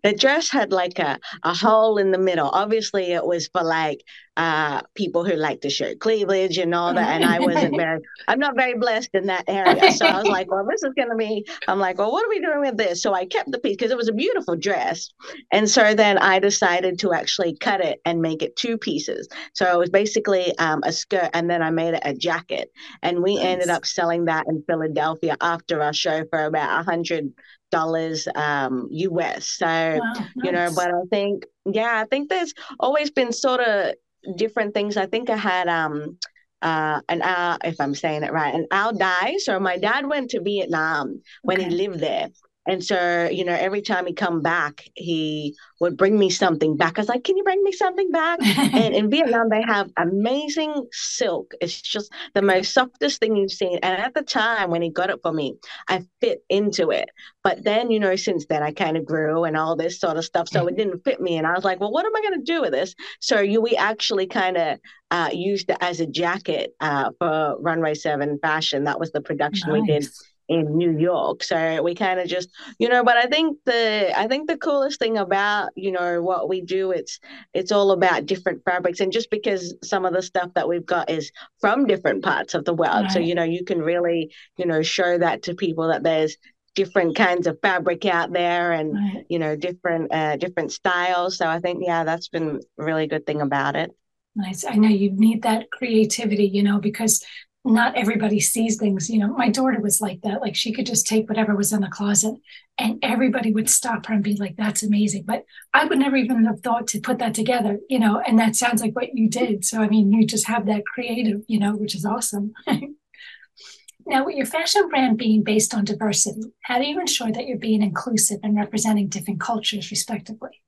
the 0.03 0.13
dress 0.13 0.51
had 0.51 0.73
like 0.73 0.99
a, 0.99 1.19
a 1.43 1.55
hole 1.55 1.99
in 1.99 2.11
the 2.11 2.19
middle. 2.19 2.49
Obviously, 2.49 3.13
it 3.13 3.25
was 3.25 3.49
for 3.49 3.63
like 3.63 4.03
uh, 4.37 4.81
people 4.95 5.25
who 5.25 5.35
like 5.35 5.61
to 5.61 5.71
show 5.71 5.95
cleavage 5.97 6.57
and 6.59 6.75
all 6.75 6.95
that. 6.95 7.09
And 7.09 7.25
I 7.25 7.39
wasn't 7.39 7.77
very, 7.77 8.01
I'm 8.29 8.39
not 8.39 8.57
very 8.57 8.75
blessed 8.79 9.11
in 9.15 9.27
that 9.27 9.45
area. 9.47 9.93
So 9.93 10.07
I 10.07 10.19
was 10.19 10.27
like, 10.27 10.51
well, 10.51 10.67
this 10.69 10.83
is 10.83 10.93
going 10.97 11.11
to 11.11 11.17
be, 11.17 11.47
I'm 11.69 11.79
like, 11.79 11.99
well, 11.99 12.11
what 12.11 12.25
are 12.25 12.29
we 12.29 12.41
doing 12.41 12.61
with 12.61 12.77
this? 12.77 13.03
So 13.03 13.13
I 13.13 13.27
kept 13.27 13.51
the 13.51 13.59
piece 13.59 13.77
because 13.77 13.91
it 13.91 13.97
was 13.97 14.09
a 14.09 14.13
beautiful 14.13 14.57
dress. 14.57 15.11
And 15.53 15.69
so 15.69 15.95
then 15.95 16.19
I 16.19 16.39
decided 16.39 16.99
to 17.01 17.13
actually 17.13 17.57
cut 17.57 17.81
it 17.81 18.01
and 18.05 18.23
make 18.23 18.43
it 18.43 18.57
two 18.57 18.79
pieces. 18.79 19.29
So 19.55 19.73
it 19.73 19.79
was 19.79 19.91
basically 19.91 20.57
um, 20.59 20.83
a 20.85 20.93
skirt 20.93 21.31
and 21.35 21.49
then 21.51 21.63
I 21.63 21.71
made 21.71 21.95
it 21.95 22.03
a 22.05 22.15
jacket. 22.15 22.71
And 23.03 23.23
we 23.23 23.37
nice. 23.37 23.45
ended 23.45 23.69
up 23.69 23.85
selling 23.85 24.27
that 24.27 24.47
in 24.49 24.65
Philadelphia 24.67 25.37
after 25.41 25.83
our 25.83 25.93
show 25.93 26.25
for 26.31 26.47
about 26.47 26.81
a 26.81 26.85
hundred 26.85 27.33
dollars 27.73 28.29
um, 28.37 28.87
US. 28.91 29.49
So 29.49 29.67
wow, 29.67 29.99
nice. 29.99 30.29
you 30.37 30.53
know, 30.53 30.71
but 30.77 30.91
I 30.91 31.03
think 31.11 31.47
yeah, 31.67 32.01
I 32.01 32.05
think 32.05 32.29
there's 32.29 32.55
always 32.79 33.11
been 33.11 33.33
sort 33.33 33.61
of 33.61 33.95
different 34.37 34.75
things. 34.75 34.97
I 34.97 35.07
think 35.07 35.29
I 35.31 35.37
had 35.37 35.69
um 35.69 36.19
uh 36.63 37.01
an 37.09 37.23
uh 37.23 37.59
if 37.65 37.81
I'm 37.81 37.95
saying 37.95 38.23
it 38.23 38.33
right, 38.33 38.55
an 38.55 38.67
Ao 38.71 38.93
Dai. 38.93 39.37
So 39.39 39.59
my 39.59 39.77
dad 39.79 40.07
went 40.07 40.31
to 40.31 40.41
Vietnam 40.41 41.21
when 41.43 41.59
okay. 41.59 41.69
he 41.69 41.75
lived 41.75 41.99
there. 41.99 42.29
And 42.67 42.85
so, 42.85 43.29
you 43.31 43.45
know, 43.45 43.55
every 43.55 43.83
time 43.83 44.07
he 44.07 44.13
come 44.13 44.41
back, 44.41 44.85
he 44.95 45.57
would 45.81 45.97
bring 45.97 46.17
me 46.17 46.31
something 46.31 46.77
back. 46.77 46.97
I 46.97 47.01
was 47.01 47.09
like, 47.09 47.25
"Can 47.25 47.37
you 47.37 47.43
bring 47.43 47.63
me 47.65 47.73
something 47.73 48.11
back?" 48.13 48.39
and 48.41 48.95
in 48.95 49.11
Vietnam, 49.11 49.49
they 49.49 49.63
have 49.63 49.91
amazing 49.97 50.87
silk. 50.93 51.55
It's 51.61 51.81
just 51.81 52.13
the 52.35 52.43
most 52.43 52.73
softest 52.73 53.19
thing 53.19 53.35
you've 53.35 53.51
seen. 53.51 53.81
And 53.83 54.01
at 54.01 54.15
the 54.15 54.23
time 54.23 54.71
when 54.71 54.81
he 54.81 54.91
got 54.91 55.11
it 55.11 55.19
for 55.23 55.33
me, 55.33 55.57
I 55.89 56.05
fit 56.21 56.45
into 56.49 56.91
it. 56.91 57.09
But 57.43 57.65
then, 57.65 57.91
you 57.91 57.99
know, 57.99 58.15
since 58.15 58.47
then, 58.47 58.63
I 58.63 58.73
kind 58.73 58.97
of 58.97 59.05
grew 59.05 59.43
and 59.43 59.57
all 59.57 59.75
this 59.75 59.99
sort 59.99 60.17
of 60.17 60.25
stuff, 60.25 60.49
so 60.49 60.69
it 60.69 60.77
didn't 60.77 61.03
fit 61.03 61.21
me. 61.21 61.39
And 61.39 61.47
I 61.49 61.55
was 61.55 61.65
like, 61.65 61.81
"Well, 61.81 61.91
what 61.91 62.07
am 62.07 62.15
I 62.15 62.21
going 62.21 62.39
to 62.39 62.53
do 62.53 62.61
with 62.61 62.71
this?" 62.71 62.95
So 63.21 63.41
you, 63.41 63.61
we 63.61 63.75
actually 63.75 64.29
kind 64.29 64.57
of 64.57 64.79
uh, 65.11 65.31
used 65.33 65.69
it 65.69 65.79
as 65.81 65.99
a 65.99 66.07
jacket 66.07 66.75
uh, 66.81 67.11
for 67.19 67.57
Runway 67.59 67.95
Seven 67.95 68.39
Fashion. 68.41 68.85
That 68.85 69.01
was 69.01 69.11
the 69.11 69.21
production 69.21 69.71
nice. 69.71 69.81
we 69.81 69.87
did 69.87 70.07
in 70.53 70.77
New 70.77 70.99
York. 70.99 71.43
So 71.43 71.83
we 71.83 71.95
kind 71.95 72.21
of 72.21 72.29
just, 72.29 72.51
you 72.79 72.89
know, 72.89 73.03
but 73.03 73.17
I 73.17 73.27
think 73.27 73.59
the 73.65 74.13
I 74.15 74.29
think 74.29 74.49
the 74.49 74.59
coolest 74.59 74.99
thing 74.99 75.17
about, 75.17 75.71
you 75.77 75.93
know, 75.93 76.23
what 76.23 76.49
we 76.49 76.61
do, 76.61 76.91
it's 76.91 77.19
it's 77.55 77.73
all 77.73 77.93
about 77.93 78.27
different 78.27 78.63
fabrics. 78.65 79.01
And 79.01 79.11
just 79.11 79.31
because 79.31 79.75
some 79.83 80.05
of 80.05 80.13
the 80.13 80.23
stuff 80.23 80.51
that 80.55 80.69
we've 80.69 80.85
got 80.85 81.11
is 81.11 81.33
from 81.61 81.87
different 81.87 82.23
parts 82.23 82.55
of 82.55 82.65
the 82.65 82.75
world. 82.75 83.05
Right. 83.05 83.13
So, 83.13 83.19
you 83.19 83.35
know, 83.35 83.45
you 83.45 83.65
can 83.65 83.81
really, 83.81 84.33
you 84.59 84.67
know, 84.67 84.83
show 84.83 85.17
that 85.19 85.43
to 85.45 85.55
people 85.55 85.89
that 85.89 86.03
there's 86.03 86.37
different 86.75 87.17
kinds 87.17 87.47
of 87.47 87.59
fabric 87.61 88.05
out 88.05 88.33
there 88.33 88.73
and 88.73 88.95
right. 88.95 89.27
you 89.29 89.39
know 89.39 89.55
different 89.55 90.11
uh, 90.11 90.37
different 90.37 90.73
styles 90.73 91.37
so 91.37 91.47
i 91.47 91.59
think 91.61 91.83
yeah 91.87 92.03
that's 92.03 92.29
been 92.29 92.61
a 92.79 92.83
really 92.83 93.07
good 93.07 93.27
thing 93.27 93.43
about 93.43 93.77
it 93.77 93.91
nice 94.35 94.65
i 94.65 94.75
know 94.75 94.89
you 94.89 95.11
need 95.11 95.43
that 95.43 95.71
creativity 95.71 96.47
you 96.47 96.63
know 96.63 96.79
because 96.79 97.23
not 97.65 97.97
everybody 97.97 98.41
sees 98.41 98.77
things. 98.77 99.09
You 99.09 99.21
know, 99.21 99.29
my 99.29 99.49
daughter 99.49 99.81
was 99.81 100.01
like 100.01 100.21
that. 100.23 100.41
Like 100.41 100.57
she 100.57 100.73
could 100.73 100.87
just 100.87 101.07
take 101.07 101.29
whatever 101.29 101.55
was 101.55 101.73
in 101.73 101.81
the 101.81 101.89
closet 101.89 102.35
and 102.79 102.99
everybody 103.03 103.53
would 103.53 103.71
stop 103.71 104.07
her 104.07 104.15
and 104.15 104.25
be 104.25 104.37
like, 104.37 104.57
that's 104.57 104.83
amazing. 104.83 105.25
But 105.25 105.45
I 105.73 105.85
would 105.85 105.99
never 105.99 106.17
even 106.17 106.45
have 106.45 106.61
thought 106.61 106.89
to 106.89 107.01
put 107.01 107.19
that 107.19 107.35
together, 107.35 107.79
you 107.89 108.01
know, 108.01 108.21
and 108.27 108.39
that 108.39 108.57
sounds 108.57 108.81
like 108.81 108.97
what 108.97 109.15
you 109.15 109.29
did. 109.29 109.65
So, 109.65 109.81
I 109.81 109.89
mean, 109.89 110.13
you 110.13 110.27
just 110.27 110.49
have 110.49 110.67
that 110.67 110.85
creative, 110.87 111.43
you 111.47 111.61
know, 111.61 111.77
which 111.77 111.95
is 111.95 112.05
awesome. 112.05 112.53
now, 114.07 114.25
with 114.25 114.35
your 114.35 114.47
fashion 114.47 114.89
brand 114.89 115.17
being 115.17 115.45
based 115.45 115.73
on 115.73 115.85
diversity, 115.85 116.53
how 116.63 116.79
do 116.81 116.87
you 116.87 116.99
ensure 116.99 117.31
that 117.31 117.47
you're 117.47 117.59
being 117.59 117.83
inclusive 117.83 118.41
and 118.43 118.57
representing 118.57 119.09
different 119.09 119.41
cultures 119.41 119.93
respectively? 119.93 120.62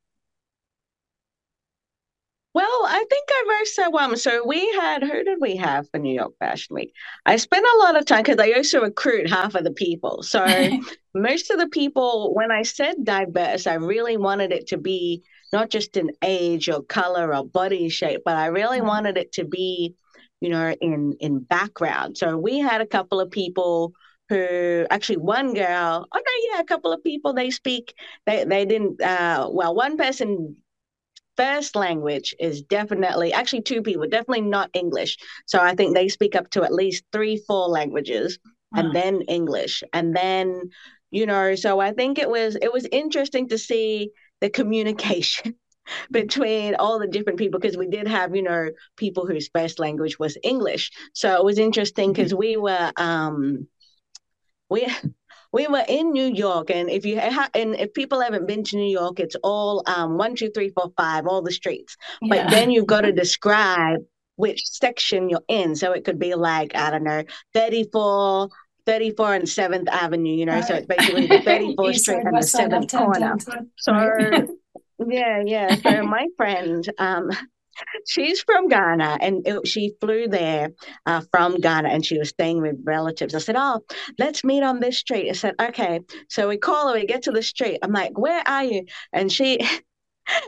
Well, 2.54 2.84
I 2.86 3.04
think 3.10 3.28
I 3.30 3.64
very 3.76 3.90
well. 3.90 4.16
So 4.16 4.46
we 4.46 4.72
had 4.74 5.02
who 5.02 5.24
did 5.24 5.38
we 5.40 5.56
have 5.56 5.90
for 5.90 5.98
New 5.98 6.14
York 6.14 6.34
Fashion 6.38 6.76
Week? 6.76 6.92
I 7.26 7.36
spent 7.36 7.66
a 7.66 7.78
lot 7.78 7.96
of 7.96 8.06
time 8.06 8.22
because 8.22 8.38
I 8.38 8.52
also 8.52 8.80
recruit 8.80 9.28
half 9.28 9.56
of 9.56 9.64
the 9.64 9.72
people. 9.72 10.22
So 10.22 10.46
most 11.14 11.50
of 11.50 11.58
the 11.58 11.68
people, 11.68 12.32
when 12.32 12.52
I 12.52 12.62
said 12.62 13.04
diverse, 13.04 13.66
I 13.66 13.74
really 13.74 14.16
wanted 14.16 14.52
it 14.52 14.68
to 14.68 14.76
be 14.76 15.24
not 15.52 15.68
just 15.68 15.96
in 15.96 16.12
age 16.22 16.68
or 16.68 16.82
color 16.84 17.34
or 17.34 17.44
body 17.44 17.88
shape, 17.88 18.22
but 18.24 18.36
I 18.36 18.46
really 18.46 18.78
mm-hmm. 18.78 18.86
wanted 18.86 19.16
it 19.16 19.32
to 19.32 19.44
be, 19.44 19.96
you 20.40 20.50
know, 20.50 20.76
in 20.80 21.16
in 21.18 21.40
background. 21.40 22.16
So 22.16 22.38
we 22.38 22.60
had 22.60 22.80
a 22.80 22.86
couple 22.86 23.20
of 23.20 23.32
people 23.32 23.94
who 24.28 24.86
actually 24.90 25.18
one 25.18 25.54
girl, 25.54 26.06
oh 26.12 26.18
no, 26.18 26.32
yeah, 26.52 26.60
a 26.60 26.64
couple 26.64 26.92
of 26.92 27.02
people 27.02 27.32
they 27.34 27.50
speak, 27.50 27.94
they 28.26 28.44
they 28.44 28.64
didn't 28.64 29.02
uh 29.02 29.48
well, 29.50 29.74
one 29.74 29.96
person 29.96 30.56
first 31.36 31.76
language 31.76 32.34
is 32.38 32.62
definitely 32.62 33.32
actually 33.32 33.62
two 33.62 33.82
people 33.82 34.06
definitely 34.08 34.42
not 34.42 34.70
english. 34.74 35.16
So 35.46 35.58
i 35.58 35.74
think 35.74 35.94
they 35.94 36.08
speak 36.08 36.34
up 36.36 36.50
to 36.50 36.62
at 36.62 36.72
least 36.72 37.04
three 37.12 37.36
four 37.46 37.68
languages 37.68 38.38
and 38.74 38.94
then 38.94 39.22
english. 39.22 39.82
And 39.92 40.14
then 40.14 40.70
you 41.10 41.26
know 41.26 41.54
so 41.54 41.80
i 41.80 41.92
think 41.92 42.18
it 42.18 42.28
was 42.28 42.56
it 42.56 42.72
was 42.72 42.86
interesting 42.90 43.48
to 43.48 43.58
see 43.58 44.10
the 44.40 44.50
communication 44.50 45.54
between 46.10 46.74
all 46.74 46.98
the 46.98 47.06
different 47.06 47.38
people 47.38 47.60
because 47.60 47.76
we 47.76 47.86
did 47.86 48.08
have 48.08 48.34
you 48.34 48.42
know 48.42 48.70
people 48.96 49.26
whose 49.26 49.48
first 49.54 49.78
language 49.78 50.18
was 50.18 50.38
english. 50.42 50.90
So 51.12 51.34
it 51.36 51.44
was 51.44 51.58
interesting 51.58 52.12
because 52.12 52.32
mm-hmm. 52.32 52.38
we 52.38 52.56
were 52.56 52.92
um 52.96 53.68
we 54.70 54.86
we 55.54 55.68
were 55.68 55.84
in 55.86 56.10
New 56.10 56.26
York, 56.34 56.68
and 56.68 56.90
if 56.90 57.06
you 57.06 57.20
ha- 57.20 57.48
and 57.54 57.76
if 57.76 57.94
people 57.94 58.20
haven't 58.20 58.48
been 58.48 58.64
to 58.64 58.76
New 58.76 58.90
York, 58.90 59.20
it's 59.20 59.36
all 59.44 59.84
um, 59.86 60.18
one, 60.18 60.34
two, 60.34 60.50
three, 60.50 60.70
four, 60.70 60.92
five, 60.96 61.28
all 61.28 61.42
the 61.42 61.52
streets. 61.52 61.96
Yeah. 62.20 62.28
But 62.28 62.50
then 62.50 62.72
you've 62.72 62.88
got 62.88 63.02
to 63.02 63.12
describe 63.12 64.00
which 64.34 64.66
section 64.66 65.30
you're 65.30 65.44
in. 65.46 65.76
So 65.76 65.92
it 65.92 66.04
could 66.04 66.18
be 66.18 66.34
like 66.34 66.74
I 66.74 66.90
don't 66.90 67.04
know, 67.04 67.22
34. 67.54 68.48
34 68.86 69.34
and 69.34 69.44
7th 69.44 69.88
Avenue, 69.88 70.30
you 70.30 70.44
know, 70.44 70.56
right. 70.56 70.64
so 70.64 70.74
it's 70.74 70.86
basically 70.86 71.26
the 71.26 71.36
34th 71.78 71.94
Street 71.94 72.22
and 72.22 72.36
the 72.36 72.40
7th 72.40 72.90
corner. 72.90 73.34
So, 73.76 74.56
yeah, 75.08 75.42
yeah. 75.42 75.74
So 75.76 76.02
my 76.02 76.26
friend, 76.36 76.86
um, 76.98 77.30
she's 78.06 78.40
from 78.42 78.68
Ghana 78.68 79.18
and 79.20 79.46
it, 79.46 79.66
she 79.66 79.94
flew 80.00 80.28
there 80.28 80.70
uh, 81.06 81.22
from 81.30 81.56
Ghana 81.60 81.88
and 81.88 82.04
she 82.04 82.18
was 82.18 82.30
staying 82.30 82.60
with 82.60 82.76
relatives. 82.84 83.34
I 83.34 83.38
said, 83.38 83.56
Oh, 83.58 83.80
let's 84.18 84.44
meet 84.44 84.62
on 84.62 84.80
this 84.80 84.98
street. 84.98 85.28
I 85.30 85.32
said, 85.32 85.54
Okay. 85.60 86.00
So 86.28 86.48
we 86.48 86.56
call 86.56 86.88
her, 86.88 86.94
we 86.94 87.06
get 87.06 87.22
to 87.24 87.32
the 87.32 87.42
street. 87.42 87.78
I'm 87.82 87.92
like, 87.92 88.18
Where 88.18 88.42
are 88.46 88.64
you? 88.64 88.86
And 89.12 89.30
she, 89.32 89.60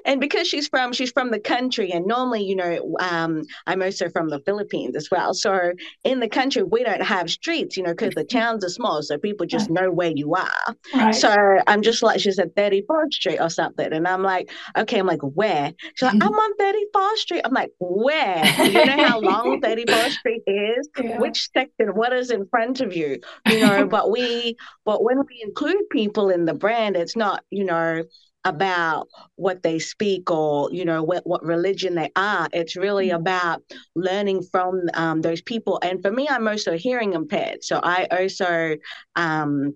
and 0.04 0.20
because 0.20 0.46
she's 0.46 0.68
from 0.68 0.92
she's 0.92 1.10
from 1.12 1.30
the 1.30 1.38
country 1.38 1.92
and 1.92 2.06
normally 2.06 2.42
you 2.42 2.56
know 2.56 2.96
um, 3.00 3.42
i'm 3.66 3.82
also 3.82 4.08
from 4.08 4.28
the 4.28 4.40
philippines 4.40 4.96
as 4.96 5.08
well. 5.10 5.34
So 5.34 5.72
in 6.04 6.20
the 6.20 6.28
country 6.28 6.62
we 6.62 6.82
don't 6.84 7.02
have 7.02 7.30
streets 7.30 7.76
you 7.76 7.82
know 7.82 7.90
because 7.90 8.14
the 8.14 8.24
towns 8.24 8.64
are 8.64 8.68
small 8.68 9.02
so 9.02 9.18
people 9.18 9.46
just 9.46 9.70
know 9.70 9.90
where 9.90 10.12
you 10.14 10.34
are. 10.34 10.74
Right. 10.94 11.14
so 11.14 11.58
i'm 11.66 11.82
just 11.82 12.02
like 12.02 12.20
she 12.20 12.32
said 12.32 12.54
34th 12.54 13.12
street 13.12 13.38
or 13.40 13.50
something 13.50 13.92
and 13.92 14.06
i'm 14.06 14.22
like 14.22 14.50
okay 14.76 14.98
i'm 14.98 15.06
like 15.06 15.22
where? 15.22 15.72
She's 15.94 16.02
like 16.02 16.14
i'm 16.22 16.32
on 16.32 16.56
34th 16.58 17.16
street. 17.16 17.42
I'm 17.44 17.52
like 17.52 17.70
where? 17.78 18.44
You 18.66 18.84
know 18.86 19.04
how 19.06 19.20
long 19.20 19.60
34th 19.62 20.10
street 20.10 20.42
is? 20.46 20.88
Yeah. 21.02 21.18
which 21.18 21.48
section? 21.52 21.88
What 21.94 22.12
is 22.12 22.30
in 22.30 22.46
front 22.46 22.80
of 22.80 22.94
you? 22.94 23.20
You 23.48 23.60
know 23.60 23.86
but 23.96 24.10
we 24.10 24.56
but 24.84 25.02
when 25.02 25.18
we 25.18 25.42
include 25.42 25.88
people 25.90 26.30
in 26.30 26.44
the 26.44 26.54
brand 26.54 26.96
it's 26.96 27.16
not 27.16 27.44
you 27.50 27.64
know 27.64 28.02
about 28.46 29.08
what 29.34 29.62
they 29.62 29.78
speak 29.78 30.30
or 30.30 30.70
you 30.72 30.84
know 30.84 31.02
what, 31.02 31.26
what 31.26 31.44
religion 31.44 31.94
they 31.94 32.10
are. 32.16 32.48
It's 32.52 32.76
really 32.76 33.08
mm-hmm. 33.08 33.20
about 33.20 33.62
learning 33.94 34.44
from 34.50 34.82
um, 34.94 35.20
those 35.20 35.42
people. 35.42 35.78
And 35.82 36.00
for 36.00 36.10
me 36.10 36.28
i'm 36.30 36.48
also 36.48 36.78
hearing 36.78 37.12
impaired. 37.12 37.62
So 37.62 37.80
i 37.82 38.06
also 38.10 38.76
um, 39.16 39.74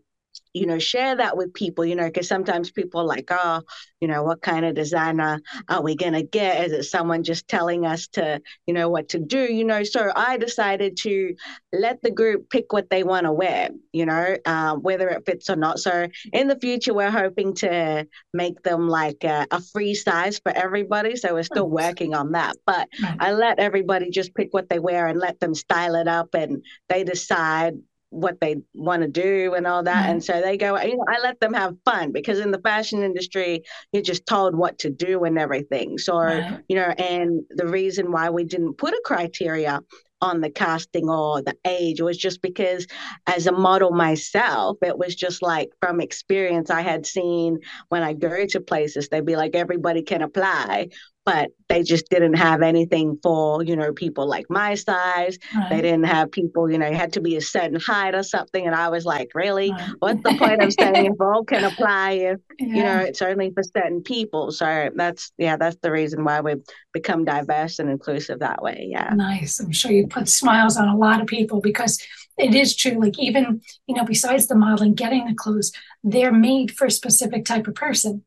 you 0.52 0.66
know, 0.66 0.78
share 0.78 1.16
that 1.16 1.36
with 1.36 1.54
people, 1.54 1.84
you 1.84 1.94
know, 1.94 2.06
because 2.06 2.28
sometimes 2.28 2.70
people 2.70 3.00
are 3.00 3.06
like, 3.06 3.28
oh, 3.30 3.62
you 4.00 4.08
know, 4.08 4.22
what 4.22 4.42
kind 4.42 4.64
of 4.64 4.74
designer 4.74 5.40
are 5.68 5.82
we 5.82 5.94
going 5.94 6.14
to 6.14 6.22
get? 6.22 6.64
Is 6.64 6.72
it 6.72 6.82
someone 6.84 7.22
just 7.22 7.46
telling 7.46 7.86
us 7.86 8.08
to, 8.08 8.40
you 8.66 8.74
know, 8.74 8.88
what 8.88 9.10
to 9.10 9.18
do? 9.18 9.40
You 9.40 9.64
know, 9.64 9.82
so 9.84 10.10
I 10.14 10.38
decided 10.38 10.96
to 10.98 11.34
let 11.72 12.02
the 12.02 12.10
group 12.10 12.50
pick 12.50 12.72
what 12.72 12.90
they 12.90 13.04
want 13.04 13.26
to 13.26 13.32
wear, 13.32 13.68
you 13.92 14.06
know, 14.06 14.36
uh, 14.44 14.74
whether 14.76 15.08
it 15.08 15.24
fits 15.26 15.50
or 15.50 15.56
not. 15.56 15.78
So 15.78 16.08
in 16.32 16.48
the 16.48 16.58
future, 16.58 16.94
we're 16.94 17.10
hoping 17.10 17.54
to 17.56 18.06
make 18.32 18.62
them 18.62 18.88
like 18.88 19.22
a, 19.24 19.46
a 19.50 19.60
free 19.60 19.94
size 19.94 20.40
for 20.40 20.52
everybody. 20.52 21.16
So 21.16 21.34
we're 21.34 21.42
still 21.42 21.68
working 21.68 22.14
on 22.14 22.32
that. 22.32 22.56
But 22.66 22.88
I 23.20 23.32
let 23.32 23.58
everybody 23.58 24.10
just 24.10 24.34
pick 24.34 24.48
what 24.52 24.68
they 24.68 24.78
wear 24.78 25.06
and 25.06 25.18
let 25.18 25.38
them 25.40 25.54
style 25.54 25.94
it 25.94 26.08
up 26.08 26.34
and 26.34 26.64
they 26.88 27.04
decide 27.04 27.74
what 28.10 28.40
they 28.40 28.56
want 28.74 29.02
to 29.02 29.08
do 29.08 29.54
and 29.54 29.66
all 29.66 29.82
that. 29.82 30.08
And 30.08 30.20
mm-hmm. 30.20 30.40
so 30.40 30.40
they 30.40 30.56
go, 30.56 30.80
you 30.80 30.96
know, 30.96 31.04
I 31.08 31.20
let 31.20 31.40
them 31.40 31.54
have 31.54 31.76
fun 31.84 32.12
because 32.12 32.40
in 32.40 32.50
the 32.50 32.60
fashion 32.60 33.02
industry, 33.02 33.62
you're 33.92 34.02
just 34.02 34.26
told 34.26 34.54
what 34.54 34.78
to 34.80 34.90
do 34.90 35.24
and 35.24 35.38
everything. 35.38 35.96
So, 35.98 36.16
right. 36.16 36.60
you 36.68 36.76
know, 36.76 36.88
and 36.98 37.42
the 37.50 37.66
reason 37.66 38.12
why 38.12 38.30
we 38.30 38.44
didn't 38.44 38.78
put 38.78 38.92
a 38.92 39.02
criteria 39.04 39.80
on 40.22 40.40
the 40.40 40.50
casting 40.50 41.08
or 41.08 41.42
the 41.42 41.56
age 41.64 42.00
was 42.00 42.16
just 42.16 42.42
because 42.42 42.86
as 43.26 43.46
a 43.46 43.52
model 43.52 43.90
myself 43.90 44.76
it 44.82 44.98
was 44.98 45.14
just 45.14 45.40
like 45.40 45.70
from 45.80 46.00
experience 46.00 46.68
i 46.70 46.82
had 46.82 47.06
seen 47.06 47.58
when 47.88 48.02
i 48.02 48.12
go 48.12 48.44
to 48.44 48.60
places 48.60 49.08
they'd 49.08 49.24
be 49.24 49.36
like 49.36 49.54
everybody 49.54 50.02
can 50.02 50.20
apply 50.20 50.88
but 51.24 51.50
they 51.68 51.82
just 51.82 52.08
didn't 52.08 52.34
have 52.34 52.62
anything 52.62 53.18
for 53.22 53.62
you 53.62 53.76
know 53.76 53.92
people 53.92 54.26
like 54.26 54.46
my 54.48 54.74
size 54.74 55.38
right. 55.54 55.68
they 55.70 55.80
didn't 55.80 56.04
have 56.04 56.30
people 56.30 56.70
you 56.70 56.78
know 56.78 56.88
you 56.88 56.96
had 56.96 57.12
to 57.12 57.20
be 57.20 57.36
a 57.36 57.40
certain 57.40 57.78
height 57.78 58.14
or 58.14 58.22
something 58.22 58.66
and 58.66 58.74
i 58.74 58.88
was 58.88 59.04
like 59.04 59.30
really 59.34 59.70
right. 59.70 59.90
what's 59.98 60.22
the 60.22 60.34
point 60.38 60.62
of 60.62 60.72
saying 60.80 61.14
all 61.20 61.44
can 61.44 61.64
apply 61.64 62.12
if 62.12 62.40
yeah. 62.58 62.66
you 62.66 62.82
know 62.82 62.98
it's 62.98 63.22
only 63.22 63.50
for 63.50 63.62
certain 63.62 64.02
people 64.02 64.50
so 64.50 64.90
that's 64.96 65.32
yeah 65.38 65.56
that's 65.56 65.76
the 65.82 65.90
reason 65.90 66.24
why 66.24 66.40
we've 66.40 66.62
become 66.92 67.24
diverse 67.24 67.78
and 67.78 67.90
inclusive 67.90 68.38
that 68.40 68.62
way 68.62 68.86
yeah 68.90 69.12
nice 69.14 69.60
i'm 69.60 69.72
sure 69.72 69.92
you 69.92 70.06
put 70.06 70.28
smiles 70.28 70.76
on 70.76 70.88
a 70.88 70.96
lot 70.96 71.20
of 71.20 71.26
people 71.26 71.60
because 71.60 72.02
it 72.38 72.54
is 72.54 72.74
true 72.74 72.98
like 72.98 73.18
even 73.18 73.60
you 73.86 73.94
know 73.94 74.04
besides 74.04 74.46
the 74.46 74.54
modeling 74.54 74.94
getting 74.94 75.26
the 75.26 75.34
clothes 75.34 75.72
they're 76.02 76.32
made 76.32 76.70
for 76.70 76.86
a 76.86 76.90
specific 76.90 77.44
type 77.44 77.66
of 77.66 77.74
person 77.74 78.24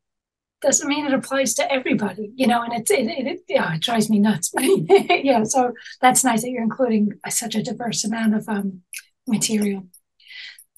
doesn't 0.63 0.87
mean 0.87 1.05
it 1.05 1.13
applies 1.13 1.53
to 1.55 1.71
everybody, 1.71 2.31
you 2.35 2.47
know, 2.47 2.63
and 2.63 2.73
it's, 2.73 2.89
it, 2.89 3.05
it, 3.05 3.41
yeah, 3.47 3.75
it 3.75 3.81
drives 3.81 4.09
me 4.09 4.17
nuts. 4.17 4.51
yeah, 4.59 5.43
so 5.43 5.73
that's 6.01 6.23
nice 6.23 6.41
that 6.41 6.49
you're 6.49 6.63
including 6.63 7.11
such 7.29 7.53
a 7.53 7.61
diverse 7.61 8.03
amount 8.05 8.33
of 8.33 8.47
um, 8.49 8.81
material. 9.27 9.85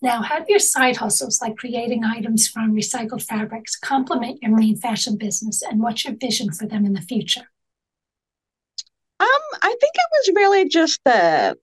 Now, 0.02 0.22
how 0.22 0.40
do 0.40 0.46
your 0.50 0.60
side 0.60 0.98
hustles, 0.98 1.40
like 1.42 1.56
creating 1.56 2.04
items 2.04 2.48
from 2.48 2.76
recycled 2.76 3.24
fabrics, 3.24 3.78
complement 3.78 4.40
your 4.42 4.56
main 4.56 4.76
fashion 4.76 5.18
business, 5.18 5.62
and 5.62 5.82
what's 5.82 6.04
your 6.04 6.16
vision 6.16 6.52
for 6.52 6.68
them 6.68 6.86
in 6.86 6.94
the 6.94 7.02
future? 7.02 7.48
Um, 9.20 9.28
I 9.62 9.70
think 9.70 9.94
it 9.96 10.10
was 10.12 10.36
really 10.36 10.68
just 10.68 11.00
the, 11.06 11.58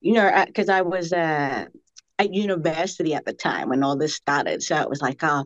you 0.00 0.14
know, 0.14 0.44
because 0.46 0.68
I 0.68 0.80
was 0.82 1.12
uh, 1.12 1.66
at 2.18 2.34
university 2.34 3.14
at 3.14 3.26
the 3.26 3.34
time 3.34 3.68
when 3.68 3.82
all 3.82 3.96
this 3.96 4.14
started, 4.14 4.62
so 4.62 4.80
it 4.80 4.88
was 4.88 5.02
like, 5.02 5.22
oh, 5.22 5.44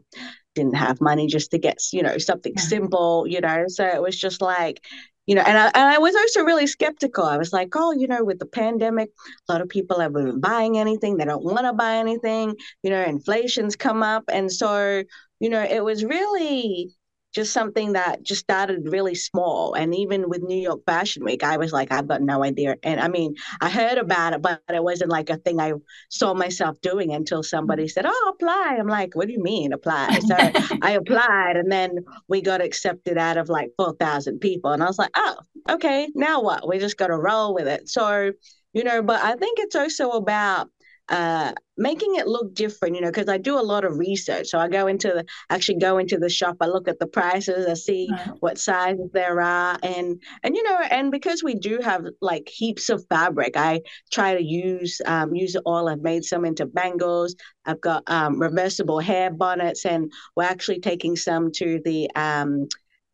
didn't 0.59 0.77
have 0.77 1.01
money 1.01 1.27
just 1.27 1.51
to 1.53 1.59
get 1.59 1.79
you 1.93 2.03
know 2.03 2.19
something 2.19 2.57
simple 2.59 3.27
you 3.27 3.41
know 3.41 3.65
so 3.69 3.87
it 3.87 4.03
was 4.03 4.19
just 4.19 4.41
like 4.41 4.85
you 5.27 5.35
know 5.35 5.43
and 5.43 5.59
I, 5.59 5.67
and 5.67 5.89
I 5.95 5.99
was 5.99 6.15
also 6.17 6.43
really 6.43 6.67
skeptical. 6.67 7.25
I 7.25 7.37
was 7.37 7.53
like 7.53 7.71
oh 7.77 7.93
you 7.93 8.09
know 8.09 8.25
with 8.25 8.39
the 8.39 8.47
pandemic 8.47 9.11
a 9.49 9.53
lot 9.53 9.61
of 9.61 9.69
people 9.69 10.01
haven't 10.01 10.25
been 10.25 10.41
buying 10.41 10.79
anything. 10.79 11.17
They 11.17 11.27
don't 11.27 11.45
want 11.45 11.67
to 11.67 11.73
buy 11.73 11.97
anything. 11.97 12.57
You 12.83 12.91
know 12.91 13.03
inflation's 13.03 13.77
come 13.77 14.03
up. 14.03 14.25
And 14.29 14.51
so 14.51 15.03
you 15.41 15.51
know 15.51 15.63
it 15.63 15.85
was 15.85 16.05
really 16.05 16.95
just 17.35 17.53
something 17.53 17.93
that 17.93 18.23
just 18.23 18.41
started 18.41 18.89
really 18.91 19.15
small. 19.15 19.75
And 19.75 19.95
even 19.95 20.29
with 20.29 20.43
New 20.43 20.57
York 20.57 20.81
Fashion 20.87 21.25
Week, 21.25 21.45
I 21.45 21.59
was 21.59 21.73
like, 21.73 21.93
I've 21.93 22.09
got 22.09 22.23
no 22.23 22.43
idea. 22.43 22.77
And 22.83 22.99
I 23.01 23.09
mean, 23.09 23.35
I 23.61 23.69
heard 23.69 23.99
about 23.99 24.33
it, 24.33 24.43
but 24.43 24.63
it 24.69 24.83
wasn't 24.83 25.11
like 25.11 25.29
a 25.29 25.37
thing 25.37 25.61
I 25.61 25.75
saw 26.09 26.33
myself 26.35 26.81
doing 26.81 27.13
until 27.13 27.43
somebody 27.43 27.87
said, 27.87 28.07
Oh, 28.07 28.33
apply. 28.35 28.77
I'm 28.79 28.89
like, 28.89 29.15
What 29.15 29.27
do 29.27 29.33
you 29.33 29.43
mean 29.43 29.73
apply? 29.73 30.19
So 30.21 30.35
I 30.83 30.93
applied, 30.93 31.57
and 31.57 31.71
then 31.71 31.99
we 32.29 32.41
got 32.41 32.63
accepted 32.63 33.19
out 33.19 33.37
of 33.37 33.49
like 33.49 33.71
4,000 33.77 34.39
people. 34.41 34.73
And 34.73 34.83
I 34.83 34.87
was 34.87 34.99
like, 34.99 35.11
Oh, 35.15 35.37
okay, 35.69 36.09
now 36.15 36.43
what? 36.43 36.67
We 36.67 36.79
just 36.79 36.97
got 36.97 37.09
to 37.09 37.17
roll 37.17 37.55
with 37.55 37.69
it. 37.69 37.89
So, 37.89 38.33
you 38.73 38.85
know, 38.85 39.03
but 39.03 39.23
I 39.23 39.35
think 39.37 39.59
it's 39.59 39.77
also 39.77 40.11
about 40.11 40.71
uh, 41.09 41.53
making 41.77 42.17
it 42.17 42.27
look 42.27 42.55
different, 42.55 42.97
you 42.97 43.01
know, 43.01 43.09
because 43.09 43.29
I 43.29 43.39
do 43.39 43.59
a 43.59 43.63
lot 43.63 43.85
of 43.85 43.99
research. 43.99 44.49
So 44.49 44.59
I 44.59 44.69
go 44.69 44.87
into 44.87 45.09
the 45.09 45.25
actually 45.49 45.79
go 45.79 45.99
into 45.99 46.19
the 46.19 46.29
shop, 46.29 46.57
I 46.61 46.67
look 46.67 46.89
at 46.89 46.99
the 46.99 47.07
prices, 47.07 47.67
I 47.67 47.75
see 47.75 48.09
what 48.41 48.59
sizes 48.59 49.11
there 49.13 49.41
are, 49.41 49.79
and 49.83 50.21
and 50.43 50.57
you 50.57 50.63
know, 50.63 50.79
and 50.91 51.11
because 51.11 51.43
we 51.43 51.55
do 51.55 51.79
have 51.83 52.05
like 52.21 52.49
heaps 52.49 52.89
of 52.89 53.05
fabric, 53.09 53.57
I 53.57 53.83
try 54.13 54.35
to 54.35 54.43
use 54.43 55.01
um, 55.07 55.35
use 55.35 55.55
it 55.55 55.63
all. 55.65 55.89
I've 55.89 56.03
made 56.03 56.25
some 56.25 56.45
into 56.45 56.67
bangles. 56.67 57.35
I've 57.65 57.81
got 57.81 58.03
um, 58.07 58.41
reversible 58.41 59.01
hair 59.01 59.31
bonnets, 59.31 59.87
and 59.87 60.13
we're 60.37 60.45
actually 60.45 60.81
taking 60.81 61.17
some 61.17 61.53
to 61.53 61.81
the 61.85 62.11
um, 62.15 62.69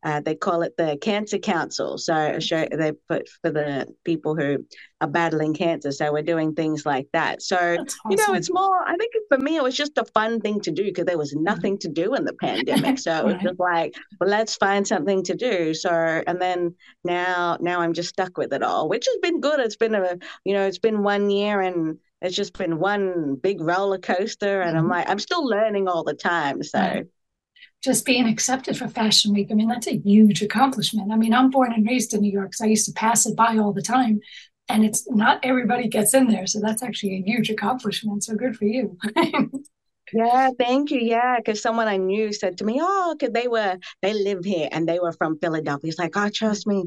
uh, 0.05 0.21
they 0.21 0.35
call 0.35 0.61
it 0.61 0.77
the 0.77 0.97
Cancer 1.01 1.39
Council. 1.39 1.97
So 1.97 2.39
show, 2.39 2.67
they 2.71 2.91
put 3.09 3.27
for 3.41 3.49
the 3.49 3.87
people 4.03 4.35
who 4.35 4.63
are 5.01 5.07
battling 5.07 5.55
cancer. 5.55 5.91
So 5.91 6.13
we're 6.13 6.21
doing 6.21 6.53
things 6.53 6.85
like 6.85 7.07
that. 7.13 7.41
So 7.41 7.57
awesome. 7.57 8.11
you 8.11 8.17
know, 8.17 8.35
it's 8.35 8.53
more. 8.53 8.87
I 8.87 8.95
think 8.97 9.13
for 9.29 9.39
me, 9.39 9.55
it 9.55 9.63
was 9.63 9.75
just 9.75 9.97
a 9.97 10.05
fun 10.05 10.41
thing 10.41 10.61
to 10.61 10.71
do 10.71 10.83
because 10.83 11.05
there 11.05 11.17
was 11.17 11.33
mm-hmm. 11.33 11.45
nothing 11.45 11.79
to 11.79 11.89
do 11.89 12.13
in 12.13 12.23
the 12.23 12.33
pandemic. 12.33 12.99
So 12.99 13.17
it 13.17 13.25
was 13.25 13.41
just 13.41 13.59
like, 13.59 13.95
well, 14.19 14.29
let's 14.29 14.55
find 14.55 14.87
something 14.87 15.23
to 15.23 15.33
do. 15.33 15.73
So 15.73 15.89
and 15.89 16.39
then 16.39 16.75
now, 17.03 17.57
now 17.59 17.81
I'm 17.81 17.93
just 17.93 18.09
stuck 18.09 18.37
with 18.37 18.53
it 18.53 18.61
all, 18.61 18.87
which 18.87 19.07
has 19.07 19.17
been 19.23 19.41
good. 19.41 19.59
It's 19.59 19.75
been 19.75 19.95
a, 19.95 20.17
you 20.43 20.53
know, 20.53 20.67
it's 20.67 20.79
been 20.79 21.01
one 21.01 21.31
year 21.31 21.61
and 21.61 21.97
it's 22.21 22.35
just 22.35 22.57
been 22.57 22.77
one 22.79 23.35
big 23.35 23.59
roller 23.59 23.97
coaster 23.97 24.61
and 24.61 24.75
mm-hmm. 24.75 24.85
i'm 24.85 24.89
like 24.89 25.09
i'm 25.09 25.19
still 25.19 25.45
learning 25.45 25.87
all 25.87 26.03
the 26.03 26.13
time 26.13 26.63
so 26.63 26.79
right 26.79 27.05
just 27.85 28.05
being 28.05 28.27
accepted 28.27 28.77
for 28.77 28.87
Fashion 28.87 29.33
Week. 29.33 29.47
I 29.51 29.53
mean, 29.53 29.69
that's 29.69 29.87
a 29.87 29.97
huge 29.97 30.41
accomplishment. 30.41 31.11
I 31.11 31.15
mean, 31.15 31.33
I'm 31.33 31.51
born 31.51 31.71
and 31.71 31.87
raised 31.87 32.13
in 32.13 32.21
New 32.21 32.31
York, 32.31 32.53
so 32.53 32.65
I 32.65 32.69
used 32.69 32.87
to 32.87 32.93
pass 32.93 33.25
it 33.25 33.35
by 33.35 33.57
all 33.57 33.71
the 33.71 33.81
time. 33.81 34.19
And 34.67 34.83
it's 34.83 35.09
not 35.09 35.39
everybody 35.43 35.87
gets 35.87 36.13
in 36.15 36.27
there. 36.27 36.47
So 36.47 36.59
that's 36.59 36.81
actually 36.81 37.17
a 37.17 37.21
huge 37.21 37.49
accomplishment. 37.51 38.23
So 38.23 38.35
good 38.35 38.57
for 38.57 38.65
you. 38.65 38.97
yeah, 40.13 40.49
thank 40.57 40.89
you. 40.89 40.99
Yeah, 40.99 41.37
because 41.37 41.61
someone 41.61 41.87
I 41.87 41.97
knew 41.97 42.33
said 42.33 42.57
to 42.57 42.65
me, 42.65 42.79
Oh, 42.81 43.15
because 43.17 43.33
they 43.33 43.47
were, 43.47 43.77
they 44.01 44.13
live 44.13 44.43
here 44.43 44.67
and 44.71 44.89
they 44.89 44.99
were 44.99 45.13
from 45.13 45.37
Philadelphia. 45.37 45.89
It's 45.89 45.99
like, 45.99 46.17
Oh, 46.17 46.29
trust 46.29 46.65
me, 46.65 46.85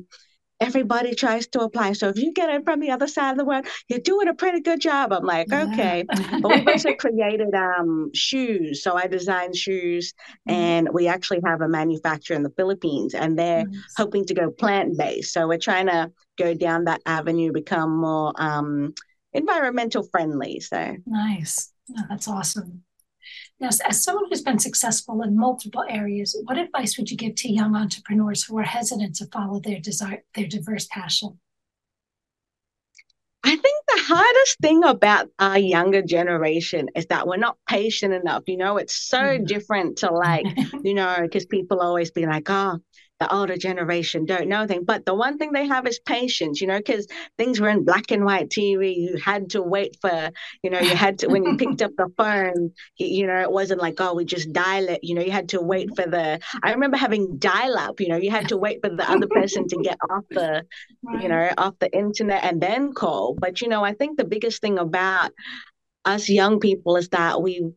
everybody 0.60 1.14
tries 1.14 1.46
to 1.48 1.60
apply. 1.60 1.92
So 1.92 2.08
if 2.08 2.18
you 2.18 2.32
get 2.32 2.50
it 2.50 2.64
from 2.64 2.80
the 2.80 2.90
other 2.90 3.06
side 3.06 3.32
of 3.32 3.38
the 3.38 3.44
world, 3.44 3.66
you're 3.88 4.00
doing 4.00 4.28
a 4.28 4.34
pretty 4.34 4.60
good 4.60 4.80
job. 4.80 5.12
I'm 5.12 5.24
like, 5.24 5.48
yeah. 5.50 5.68
okay. 5.72 6.04
but 6.42 6.48
we've 6.50 6.68
also 6.68 6.94
created 6.94 7.54
um, 7.54 8.10
shoes. 8.14 8.82
So 8.82 8.96
I 8.96 9.06
designed 9.06 9.56
shoes, 9.56 10.12
mm-hmm. 10.48 10.54
and 10.54 10.88
we 10.92 11.08
actually 11.08 11.40
have 11.44 11.60
a 11.60 11.68
manufacturer 11.68 12.36
in 12.36 12.42
the 12.42 12.50
Philippines, 12.50 13.14
and 13.14 13.38
they're 13.38 13.66
nice. 13.66 13.94
hoping 13.96 14.24
to 14.26 14.34
go 14.34 14.50
plant 14.50 14.98
based. 14.98 15.32
So 15.32 15.46
we're 15.46 15.58
trying 15.58 15.86
to 15.86 16.10
go 16.36 16.54
down 16.54 16.84
that 16.84 17.02
avenue, 17.06 17.52
become 17.52 17.96
more 17.96 18.32
um, 18.36 18.94
environmental 19.32 20.02
friendly. 20.04 20.60
So 20.60 20.96
nice. 21.06 21.72
Oh, 21.96 22.02
that's 22.08 22.28
awesome. 22.28 22.82
Now, 23.60 23.70
as 23.86 24.04
someone 24.04 24.26
who's 24.28 24.42
been 24.42 24.60
successful 24.60 25.22
in 25.22 25.36
multiple 25.36 25.84
areas, 25.88 26.36
what 26.44 26.58
advice 26.58 26.96
would 26.96 27.10
you 27.10 27.16
give 27.16 27.34
to 27.36 27.52
young 27.52 27.74
entrepreneurs 27.74 28.44
who 28.44 28.56
are 28.58 28.62
hesitant 28.62 29.16
to 29.16 29.26
follow 29.26 29.58
their 29.58 29.80
desire, 29.80 30.22
their 30.34 30.46
diverse 30.46 30.86
passion? 30.86 31.40
I 33.42 33.50
think 33.50 33.84
the 33.88 34.02
hardest 34.02 34.58
thing 34.60 34.84
about 34.84 35.28
our 35.38 35.58
younger 35.58 36.02
generation 36.02 36.88
is 36.94 37.06
that 37.06 37.26
we're 37.26 37.36
not 37.36 37.56
patient 37.68 38.12
enough. 38.12 38.44
You 38.46 38.58
know, 38.58 38.76
it's 38.76 38.94
so 38.94 39.18
mm-hmm. 39.18 39.44
different 39.44 39.98
to 39.98 40.12
like, 40.12 40.46
you 40.84 40.94
know, 40.94 41.16
because 41.22 41.46
people 41.46 41.80
always 41.80 42.10
be 42.10 42.26
like, 42.26 42.48
oh, 42.50 42.78
the 43.20 43.34
older 43.34 43.56
generation 43.56 44.26
don't 44.26 44.48
know 44.48 44.66
things. 44.66 44.84
But 44.86 45.04
the 45.04 45.14
one 45.14 45.38
thing 45.38 45.52
they 45.52 45.66
have 45.66 45.86
is 45.86 45.98
patience, 45.98 46.60
you 46.60 46.68
know, 46.68 46.78
because 46.78 47.06
things 47.36 47.60
were 47.60 47.68
in 47.68 47.84
black 47.84 48.10
and 48.12 48.24
white 48.24 48.48
TV. 48.48 48.96
You 48.96 49.16
had 49.16 49.50
to 49.50 49.62
wait 49.62 49.96
for, 50.00 50.30
you 50.62 50.70
know, 50.70 50.78
you 50.78 50.94
had 50.94 51.18
to, 51.20 51.28
when 51.28 51.44
you 51.44 51.56
picked 51.58 51.82
up 51.82 51.90
the 51.96 52.12
phone, 52.16 52.72
you 52.96 53.26
know, 53.26 53.40
it 53.40 53.50
wasn't 53.50 53.80
like, 53.80 53.96
oh, 53.98 54.14
we 54.14 54.24
just 54.24 54.52
dial 54.52 54.88
it. 54.88 55.00
You 55.02 55.16
know, 55.16 55.22
you 55.22 55.32
had 55.32 55.48
to 55.50 55.60
wait 55.60 55.96
for 55.96 56.06
the, 56.06 56.40
I 56.62 56.72
remember 56.72 56.96
having 56.96 57.38
dial 57.38 57.76
up, 57.76 58.00
you 58.00 58.08
know, 58.08 58.16
you 58.16 58.30
had 58.30 58.48
to 58.48 58.56
wait 58.56 58.80
for 58.82 58.90
the 58.90 59.10
other 59.10 59.26
person 59.26 59.66
to 59.68 59.76
get 59.82 59.98
off 60.10 60.24
the, 60.30 60.64
you 61.20 61.28
know, 61.28 61.50
off 61.58 61.74
the 61.80 61.92
internet 61.96 62.44
and 62.44 62.60
then 62.60 62.92
call. 62.92 63.34
But, 63.34 63.60
you 63.60 63.68
know, 63.68 63.84
I 63.84 63.94
think 63.94 64.16
the 64.16 64.24
biggest 64.24 64.60
thing 64.60 64.78
about 64.78 65.32
us 66.04 66.28
young 66.28 66.60
people 66.60 66.96
is 66.96 67.08
that 67.08 67.42
we, 67.42 67.72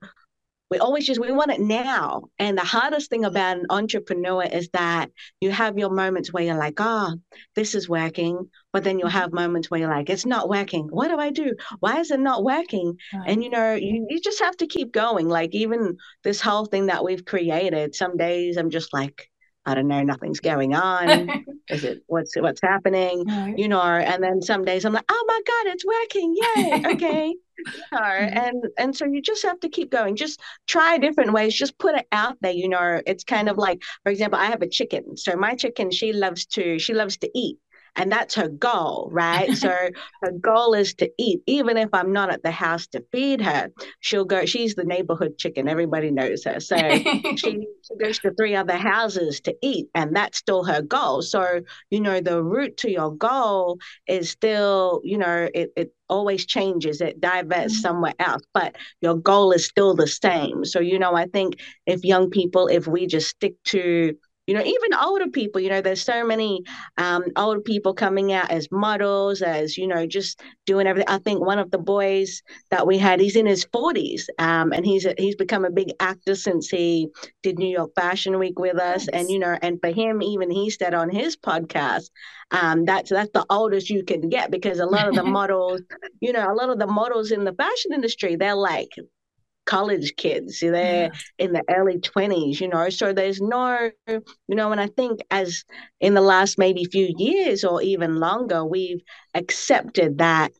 we 0.71 0.79
always 0.79 1.05
just 1.05 1.19
we 1.19 1.31
want 1.31 1.51
it 1.51 1.59
now. 1.59 2.23
And 2.39 2.57
the 2.57 2.63
hardest 2.63 3.09
thing 3.09 3.25
about 3.25 3.57
an 3.57 3.65
entrepreneur 3.69 4.43
is 4.43 4.69
that 4.73 5.11
you 5.41 5.51
have 5.51 5.77
your 5.77 5.91
moments 5.91 6.33
where 6.33 6.43
you're 6.43 6.57
like 6.57 6.79
oh 6.79 7.15
this 7.55 7.75
is 7.75 7.89
working 7.89 8.49
but 8.73 8.85
then 8.85 8.97
you'll 8.97 9.09
mm-hmm. 9.09 9.17
have 9.17 9.33
moments 9.33 9.69
where 9.69 9.81
you're 9.81 9.89
like 9.89 10.09
it's 10.09 10.25
not 10.25 10.49
working. 10.49 10.87
What 10.87 11.09
do 11.09 11.17
i 11.17 11.29
do? 11.29 11.55
Why 11.81 11.99
is 11.99 12.09
it 12.09 12.19
not 12.19 12.43
working? 12.43 12.97
Right. 13.13 13.23
and 13.27 13.43
you 13.43 13.49
know 13.49 13.73
you, 13.75 14.07
you 14.09 14.19
just 14.21 14.39
have 14.39 14.57
to 14.57 14.67
keep 14.67 14.91
going. 14.91 15.27
Like 15.27 15.53
even 15.53 15.97
this 16.23 16.41
whole 16.41 16.65
thing 16.65 16.87
that 16.87 17.03
we've 17.03 17.25
created 17.25 17.93
some 17.93 18.17
days 18.17 18.57
i'm 18.57 18.69
just 18.69 18.93
like 18.93 19.30
I 19.65 19.75
don't 19.75 19.87
know, 19.87 20.01
nothing's 20.03 20.39
going 20.39 20.73
on. 20.91 21.45
Is 21.69 21.83
it 21.83 22.03
what's 22.07 22.35
what's 22.35 22.61
happening? 22.61 23.25
Right. 23.27 23.57
You 23.57 23.67
know, 23.67 23.81
and 23.81 24.23
then 24.23 24.41
some 24.41 24.65
days 24.65 24.85
I'm 24.85 24.93
like, 24.93 25.05
oh 25.09 25.25
my 25.27 25.41
God, 25.45 25.73
it's 25.73 25.85
working. 25.85 26.35
Yay. 26.35 26.83
Okay. 26.91 27.27
you 27.27 27.73
know, 27.91 27.99
mm-hmm. 27.99 28.37
and 28.37 28.63
and 28.77 28.95
so 28.95 29.05
you 29.05 29.21
just 29.21 29.43
have 29.43 29.59
to 29.59 29.69
keep 29.69 29.91
going. 29.91 30.15
Just 30.15 30.41
try 30.67 30.97
different 30.97 31.31
ways. 31.31 31.53
Just 31.53 31.77
put 31.77 31.95
it 31.95 32.07
out 32.11 32.37
there. 32.41 32.51
You 32.51 32.69
know, 32.69 33.01
it's 33.05 33.23
kind 33.23 33.49
of 33.49 33.57
like, 33.57 33.83
for 34.03 34.11
example, 34.11 34.39
I 34.39 34.45
have 34.45 34.63
a 34.63 34.67
chicken. 34.67 35.15
So 35.15 35.35
my 35.35 35.55
chicken, 35.55 35.91
she 35.91 36.11
loves 36.11 36.45
to, 36.47 36.79
she 36.79 36.93
loves 36.93 37.17
to 37.17 37.29
eat. 37.35 37.57
And 37.95 38.11
that's 38.11 38.35
her 38.35 38.47
goal, 38.47 39.09
right? 39.11 39.53
so 39.57 39.69
her 40.21 40.31
goal 40.31 40.73
is 40.73 40.93
to 40.95 41.11
eat. 41.17 41.41
Even 41.45 41.77
if 41.77 41.89
I'm 41.93 42.13
not 42.13 42.31
at 42.31 42.43
the 42.43 42.51
house 42.51 42.87
to 42.87 43.03
feed 43.11 43.41
her, 43.41 43.71
she'll 43.99 44.25
go. 44.25 44.45
She's 44.45 44.75
the 44.75 44.83
neighborhood 44.83 45.37
chicken. 45.37 45.67
Everybody 45.67 46.11
knows 46.11 46.43
her. 46.45 46.59
So 46.59 46.77
she, 46.77 47.25
she 47.35 47.67
goes 47.99 48.19
to 48.19 48.33
three 48.33 48.55
other 48.55 48.77
houses 48.77 49.41
to 49.41 49.55
eat, 49.61 49.87
and 49.95 50.15
that's 50.15 50.37
still 50.37 50.63
her 50.63 50.81
goal. 50.81 51.21
So 51.21 51.61
you 51.89 52.01
know, 52.01 52.21
the 52.21 52.43
route 52.43 52.77
to 52.77 52.91
your 52.91 53.15
goal 53.15 53.79
is 54.07 54.29
still, 54.29 55.01
you 55.03 55.17
know, 55.17 55.49
it 55.53 55.71
it 55.75 55.93
always 56.09 56.45
changes. 56.45 57.01
It 57.01 57.21
diverts 57.21 57.73
mm-hmm. 57.73 57.81
somewhere 57.81 58.13
else, 58.19 58.43
but 58.53 58.75
your 59.01 59.15
goal 59.15 59.51
is 59.51 59.65
still 59.65 59.95
the 59.95 60.07
same. 60.07 60.65
So 60.65 60.79
you 60.79 60.99
know, 60.99 61.15
I 61.15 61.25
think 61.25 61.55
if 61.85 62.03
young 62.03 62.29
people, 62.29 62.67
if 62.67 62.87
we 62.87 63.07
just 63.07 63.29
stick 63.29 63.55
to 63.65 64.15
you 64.51 64.57
know 64.57 64.63
even 64.65 64.93
older 65.01 65.29
people 65.29 65.61
you 65.61 65.69
know 65.69 65.79
there's 65.79 66.03
so 66.03 66.25
many 66.25 66.61
um, 66.97 67.23
older 67.37 67.61
people 67.61 67.93
coming 67.93 68.33
out 68.33 68.51
as 68.51 68.67
models 68.69 69.41
as 69.41 69.77
you 69.77 69.87
know 69.87 70.05
just 70.05 70.41
doing 70.65 70.87
everything 70.87 71.07
i 71.07 71.17
think 71.19 71.39
one 71.39 71.57
of 71.57 71.71
the 71.71 71.77
boys 71.77 72.41
that 72.69 72.85
we 72.85 72.97
had 72.97 73.21
he's 73.21 73.37
in 73.37 73.45
his 73.45 73.65
40s 73.73 74.23
um, 74.39 74.73
and 74.73 74.85
he's 74.85 75.05
a, 75.05 75.15
he's 75.17 75.37
become 75.37 75.63
a 75.63 75.71
big 75.71 75.93
actor 76.01 76.35
since 76.35 76.67
he 76.67 77.07
did 77.43 77.57
new 77.57 77.73
york 77.77 77.91
fashion 77.95 78.37
week 78.37 78.59
with 78.59 78.77
us 78.77 79.07
nice. 79.07 79.21
and 79.21 79.31
you 79.31 79.39
know 79.39 79.57
and 79.61 79.79
for 79.79 79.89
him 79.89 80.21
even 80.21 80.51
he 80.51 80.69
said 80.69 80.93
on 80.93 81.09
his 81.09 81.37
podcast 81.37 82.09
um, 82.51 82.83
that's 82.83 83.09
that's 83.09 83.31
the 83.33 83.45
oldest 83.49 83.89
you 83.89 84.03
can 84.03 84.27
get 84.27 84.51
because 84.51 84.81
a 84.81 84.85
lot 84.85 85.07
of 85.07 85.15
the 85.15 85.23
models 85.39 85.79
you 86.19 86.33
know 86.33 86.51
a 86.51 86.55
lot 86.55 86.69
of 86.69 86.77
the 86.77 86.87
models 86.87 87.31
in 87.31 87.45
the 87.45 87.53
fashion 87.53 87.93
industry 87.93 88.35
they're 88.35 88.53
like 88.53 88.91
college 89.65 90.15
kids 90.17 90.59
they're 90.59 91.05
yeah. 91.05 91.09
in 91.37 91.53
the 91.53 91.63
early 91.69 91.99
20s 91.99 92.59
you 92.59 92.67
know 92.67 92.89
so 92.89 93.13
there's 93.13 93.39
no 93.39 93.89
you 94.07 94.21
know 94.55 94.71
and 94.71 94.81
i 94.81 94.87
think 94.87 95.21
as 95.29 95.63
in 95.99 96.13
the 96.13 96.21
last 96.21 96.57
maybe 96.57 96.83
few 96.85 97.13
years 97.17 97.63
or 97.63 97.81
even 97.81 98.19
longer 98.19 98.65
we've 98.65 99.01
accepted 99.35 100.17
that 100.17 100.51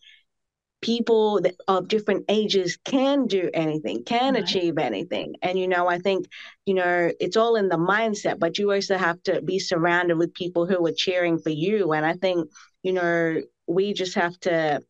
people 0.81 1.39
of 1.67 1.87
different 1.87 2.25
ages 2.27 2.77
can 2.83 3.27
do 3.27 3.49
anything 3.53 4.03
can 4.03 4.33
right. 4.33 4.43
achieve 4.43 4.77
anything 4.77 5.35
and 5.41 5.57
you 5.57 5.67
know 5.67 5.87
i 5.87 5.99
think 5.99 6.25
you 6.65 6.73
know 6.73 7.11
it's 7.19 7.37
all 7.37 7.55
in 7.55 7.69
the 7.69 7.77
mindset 7.77 8.39
but 8.39 8.57
you 8.57 8.71
also 8.71 8.97
have 8.97 9.21
to 9.23 9.41
be 9.41 9.59
surrounded 9.59 10.17
with 10.17 10.33
people 10.33 10.65
who 10.65 10.85
are 10.85 10.91
cheering 10.91 11.37
for 11.37 11.51
you 11.51 11.91
and 11.93 12.05
i 12.05 12.13
think 12.13 12.49
you 12.81 12.93
know 12.93 13.39
we 13.67 13.93
just 13.93 14.15
have 14.15 14.37
to 14.39 14.81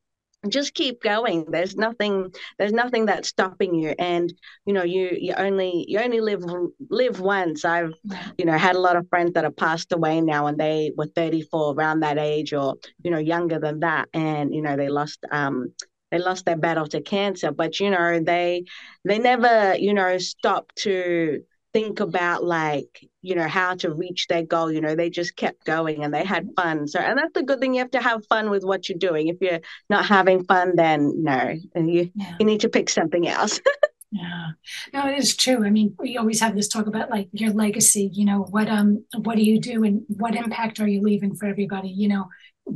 just 0.50 0.74
keep 0.74 1.02
going. 1.04 1.46
There's 1.50 1.76
nothing 1.76 2.34
there's 2.58 2.74
nothing 2.74 3.06
that's 3.06 3.30
stopping 3.30 3.76
you. 3.76 3.94
And 4.00 4.34
you 4.66 4.74
know 4.74 4.84
you 4.84 5.10
you 5.20 5.34
only 5.38 5.86
you 5.88 6.00
only 6.00 6.20
live 6.22 6.44
live 6.90 7.20
once. 7.20 7.64
I've 7.66 7.94
you 8.38 8.46
know 8.46 8.58
had 8.58 8.76
a 8.76 8.80
lot 8.80 8.96
of 8.96 9.08
friends 9.10 9.34
that 9.34 9.44
have 9.44 9.56
passed 9.58 9.92
away 9.92 10.22
now 10.22 10.48
and 10.48 10.58
they 10.58 10.92
were 10.98 11.08
34 11.08 11.74
around 11.76 12.00
that 12.02 12.18
age 12.18 12.54
or 12.54 12.76
you 13.04 13.12
know 13.12 13.20
younger 13.20 13.60
than 13.60 13.82
that. 13.82 14.10
And 14.14 14.54
you 14.54 14.62
know 14.62 14.76
they 14.76 14.90
lost 14.90 15.20
um 15.32 15.74
they 16.12 16.18
lost 16.20 16.46
their 16.46 16.58
battle 16.58 16.88
to 16.88 17.02
cancer. 17.02 17.52
But 17.52 17.80
you 17.80 17.90
know 17.92 18.20
they 18.20 18.66
they 19.06 19.20
never 19.20 19.76
you 19.78 19.94
know 19.94 20.18
stopped 20.18 20.76
to 20.78 21.42
think 21.74 22.00
about 22.00 22.44
like 22.44 23.08
you 23.22 23.36
know 23.36 23.48
how 23.48 23.76
to 23.76 23.94
reach 23.94 24.28
their 24.28 24.44
goal 24.44 24.72
you 24.72 24.82
know 24.82 24.96
they 24.96 25.10
just 25.10 25.36
kept 25.36 25.64
going 25.66 26.04
and 26.04 26.14
they 26.14 26.24
had 26.24 26.50
fun. 26.56 26.88
So 26.88 27.00
and 27.00 27.18
that's 27.18 27.34
the 27.34 27.44
good 27.44 27.60
thing 27.60 27.74
you 27.74 27.80
have 27.80 27.92
to 27.92 28.02
have 28.02 28.26
fun 28.28 28.50
with 28.50 28.64
what 28.64 28.90
you're 28.90 28.98
doing. 28.98 29.28
If 29.28 29.38
you're 29.42 29.60
not 29.90 30.06
having 30.06 30.44
fun 30.46 30.76
then 30.76 31.24
no 31.24 31.56
you 31.76 32.12
yeah. 32.16 32.36
you 32.40 32.46
need 32.46 32.62
to 32.62 32.70
pick 32.70 32.90
something 32.90 33.28
else. 33.28 33.60
Yeah. 34.14 34.48
No 34.94 35.08
it 35.08 35.18
is 35.18 35.38
true. 35.38 35.66
I 35.66 35.70
mean 35.70 35.96
we 35.98 36.18
always 36.18 36.42
have 36.42 36.54
this 36.54 36.68
talk 36.68 36.86
about 36.86 37.10
like 37.10 37.30
your 37.32 37.52
legacy 37.52 38.10
you 38.12 38.26
know 38.26 38.42
what 38.50 38.68
um 38.68 39.06
what 39.16 39.38
do 39.38 39.42
you 39.42 39.58
do 39.58 39.86
and 39.86 40.02
what 40.10 40.36
impact 40.36 40.82
are 40.82 40.88
you 40.88 41.02
leaving 41.02 41.34
for 41.34 41.46
everybody? 41.46 41.88
You 41.88 42.10
know 42.10 42.26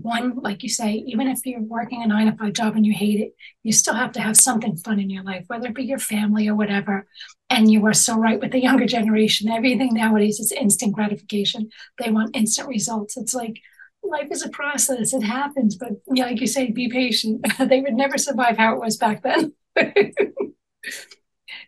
one, 0.02 0.38
like 0.38 0.64
you 0.64 0.70
say, 0.70 0.94
even 1.08 1.28
if 1.28 1.46
you're 1.46 1.62
working 1.62 2.04
a 2.04 2.08
nine 2.08 2.28
to 2.28 2.38
five 2.38 2.54
job 2.54 2.76
and 2.76 2.86
you 2.86 2.94
hate 2.94 3.20
it, 3.20 3.36
you 3.64 3.72
still 3.72 3.94
have 3.94 4.12
to 4.14 4.22
have 4.22 4.38
something 4.38 4.76
fun 4.78 5.00
in 5.00 5.10
your 5.10 5.24
life, 5.24 5.46
whether 5.48 5.68
it 5.68 5.76
be 5.76 5.84
your 5.84 6.00
family 6.00 6.48
or 6.48 6.56
whatever. 6.56 7.08
And 7.50 7.72
you 7.72 7.86
are 7.86 7.94
so 7.94 8.18
right 8.18 8.40
with 8.40 8.52
the 8.52 8.62
younger 8.62 8.86
generation. 8.98 9.50
Everything 9.50 9.94
nowadays 9.94 10.40
is 10.40 10.52
instant 10.52 10.94
gratification. 10.94 11.70
They 11.98 12.12
want 12.12 12.36
instant 12.36 12.68
results. 12.68 13.18
It's 13.18 13.34
like 13.34 13.60
life 14.04 14.28
is 14.32 14.44
a 14.44 14.50
process. 14.50 15.14
It 15.14 15.24
happens, 15.24 15.76
but 15.76 15.92
yeah, 16.14 16.26
like 16.26 16.42
you 16.42 16.48
say, 16.48 16.72
be 16.72 16.90
patient. 16.90 17.46
they 17.60 17.82
would 17.82 17.96
never 17.96 18.18
survive 18.18 18.58
how 18.58 18.74
it 18.76 18.80
was 18.80 18.98
back 18.98 19.24
then. 19.24 19.54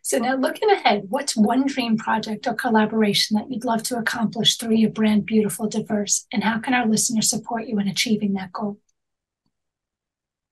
So 0.07 0.19
now 0.19 0.37
looking 0.37 0.71
ahead, 0.71 1.07
what's 1.09 1.35
one 1.35 1.65
dream 1.65 1.97
project 1.97 2.47
or 2.47 2.53
collaboration 2.53 3.35
that 3.35 3.51
you'd 3.51 3.65
love 3.65 3.83
to 3.83 3.97
accomplish 3.97 4.55
through 4.55 4.75
your 4.75 4.89
brand 4.89 5.25
Beautiful 5.25 5.67
Diverse? 5.67 6.25
And 6.31 6.41
how 6.41 6.59
can 6.59 6.73
our 6.73 6.87
listeners 6.87 7.29
support 7.29 7.67
you 7.67 7.77
in 7.79 7.89
achieving 7.89 8.31
that 8.35 8.53
goal? 8.53 8.79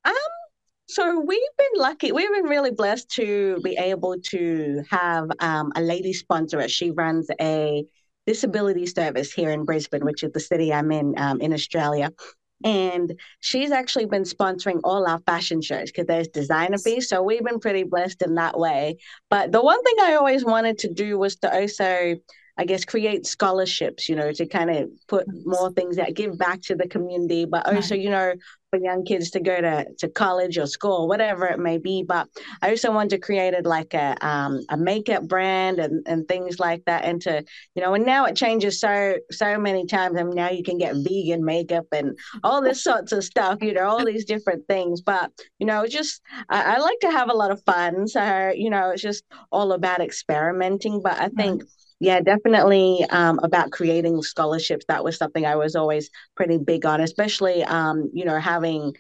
Um, 0.03 0.13
so 0.89 1.21
we've 1.21 1.39
been 1.57 1.81
lucky. 1.81 2.11
We've 2.11 2.33
been 2.33 2.49
really 2.49 2.71
blessed 2.71 3.07
to 3.11 3.61
be 3.63 3.77
able 3.77 4.17
to 4.31 4.83
have 4.91 5.29
um, 5.39 5.71
a 5.77 5.81
lady 5.81 6.11
sponsor 6.11 6.59
us. 6.59 6.71
She 6.71 6.91
runs 6.91 7.29
a 7.39 7.85
disability 8.27 8.87
service 8.87 9.31
here 9.31 9.51
in 9.51 9.63
Brisbane, 9.63 10.03
which 10.03 10.23
is 10.23 10.33
the 10.33 10.41
city 10.41 10.73
I'm 10.73 10.91
in 10.91 11.13
um, 11.17 11.39
in 11.39 11.53
Australia. 11.53 12.11
And 12.65 13.17
she's 13.41 13.71
actually 13.71 14.07
been 14.07 14.23
sponsoring 14.23 14.79
all 14.83 15.07
our 15.07 15.19
fashion 15.19 15.61
shows 15.61 15.91
because 15.91 16.07
there's 16.07 16.27
designer 16.27 16.79
fees. 16.79 17.07
So 17.07 17.21
we've 17.21 17.43
been 17.43 17.59
pretty 17.59 17.83
blessed 17.83 18.23
in 18.23 18.35
that 18.35 18.59
way. 18.59 18.97
But 19.29 19.51
the 19.51 19.61
one 19.61 19.81
thing 19.83 19.95
I 20.01 20.15
always 20.15 20.43
wanted 20.43 20.79
to 20.79 20.91
do 20.91 21.17
was 21.19 21.35
to 21.37 21.53
also 21.53 22.15
I 22.57 22.65
guess, 22.65 22.85
create 22.85 23.25
scholarships, 23.25 24.07
you 24.07 24.15
know, 24.15 24.31
to 24.31 24.45
kind 24.45 24.69
of 24.69 24.89
put 25.07 25.27
more 25.45 25.71
things 25.71 25.97
that 25.97 26.15
give 26.15 26.37
back 26.37 26.61
to 26.63 26.75
the 26.75 26.87
community, 26.87 27.45
but 27.45 27.67
also, 27.67 27.95
you 27.95 28.09
know, 28.09 28.33
for 28.69 28.79
young 28.79 29.03
kids 29.05 29.31
to 29.31 29.39
go 29.39 29.59
to, 29.59 29.85
to 29.99 30.07
college 30.09 30.57
or 30.57 30.65
school, 30.65 31.07
whatever 31.07 31.45
it 31.45 31.59
may 31.59 31.77
be. 31.77 32.03
But 32.03 32.27
I 32.61 32.69
also 32.69 32.91
want 32.91 33.09
to 33.11 33.17
create 33.17 33.53
it 33.53 33.65
like 33.65 33.93
a 33.93 34.15
um, 34.25 34.61
a 34.69 34.77
makeup 34.77 35.27
brand 35.27 35.79
and, 35.79 36.05
and 36.07 36.27
things 36.27 36.59
like 36.59 36.83
that. 36.85 37.05
And 37.05 37.21
to, 37.23 37.43
you 37.75 37.81
know, 37.83 37.93
and 37.93 38.05
now 38.05 38.25
it 38.25 38.35
changes 38.35 38.79
so 38.79 39.15
so 39.31 39.57
many 39.57 39.85
times. 39.85 40.17
I 40.17 40.23
mean, 40.23 40.35
now 40.35 40.49
you 40.49 40.63
can 40.63 40.77
get 40.77 40.95
vegan 40.95 41.43
makeup 41.43 41.85
and 41.91 42.17
all 42.43 42.61
this 42.61 42.83
sorts 42.89 43.11
of 43.11 43.23
stuff, 43.23 43.59
you 43.61 43.73
know, 43.73 43.87
all 43.87 44.05
these 44.05 44.25
different 44.25 44.67
things. 44.67 45.01
But, 45.01 45.31
you 45.59 45.65
know, 45.65 45.85
just 45.87 46.21
I, 46.49 46.75
I 46.75 46.77
like 46.79 46.99
to 47.01 47.11
have 47.11 47.29
a 47.29 47.35
lot 47.35 47.51
of 47.51 47.61
fun. 47.63 48.07
So, 48.07 48.51
you 48.55 48.69
know, 48.69 48.91
it's 48.91 49.01
just 49.01 49.23
all 49.51 49.73
about 49.73 50.01
experimenting. 50.01 51.01
But 51.01 51.19
I 51.19 51.29
think 51.29 51.63
mm-hmm 51.63 51.67
yeah, 52.05 52.21
definitely 52.21 53.03
um, 53.09 53.39
about 53.41 53.71
creating 53.71 54.21
scholarships. 54.21 54.85
That 54.87 55.03
was 55.03 55.17
something 55.17 55.43
I 55.43 55.55
was 55.55 55.75
always 55.75 56.11
pretty 56.35 56.59
big 56.59 56.85
on, 56.85 57.01
especially, 57.01 57.63
um, 57.63 58.11
you 58.13 58.25
know, 58.25 58.37
having 58.37 58.93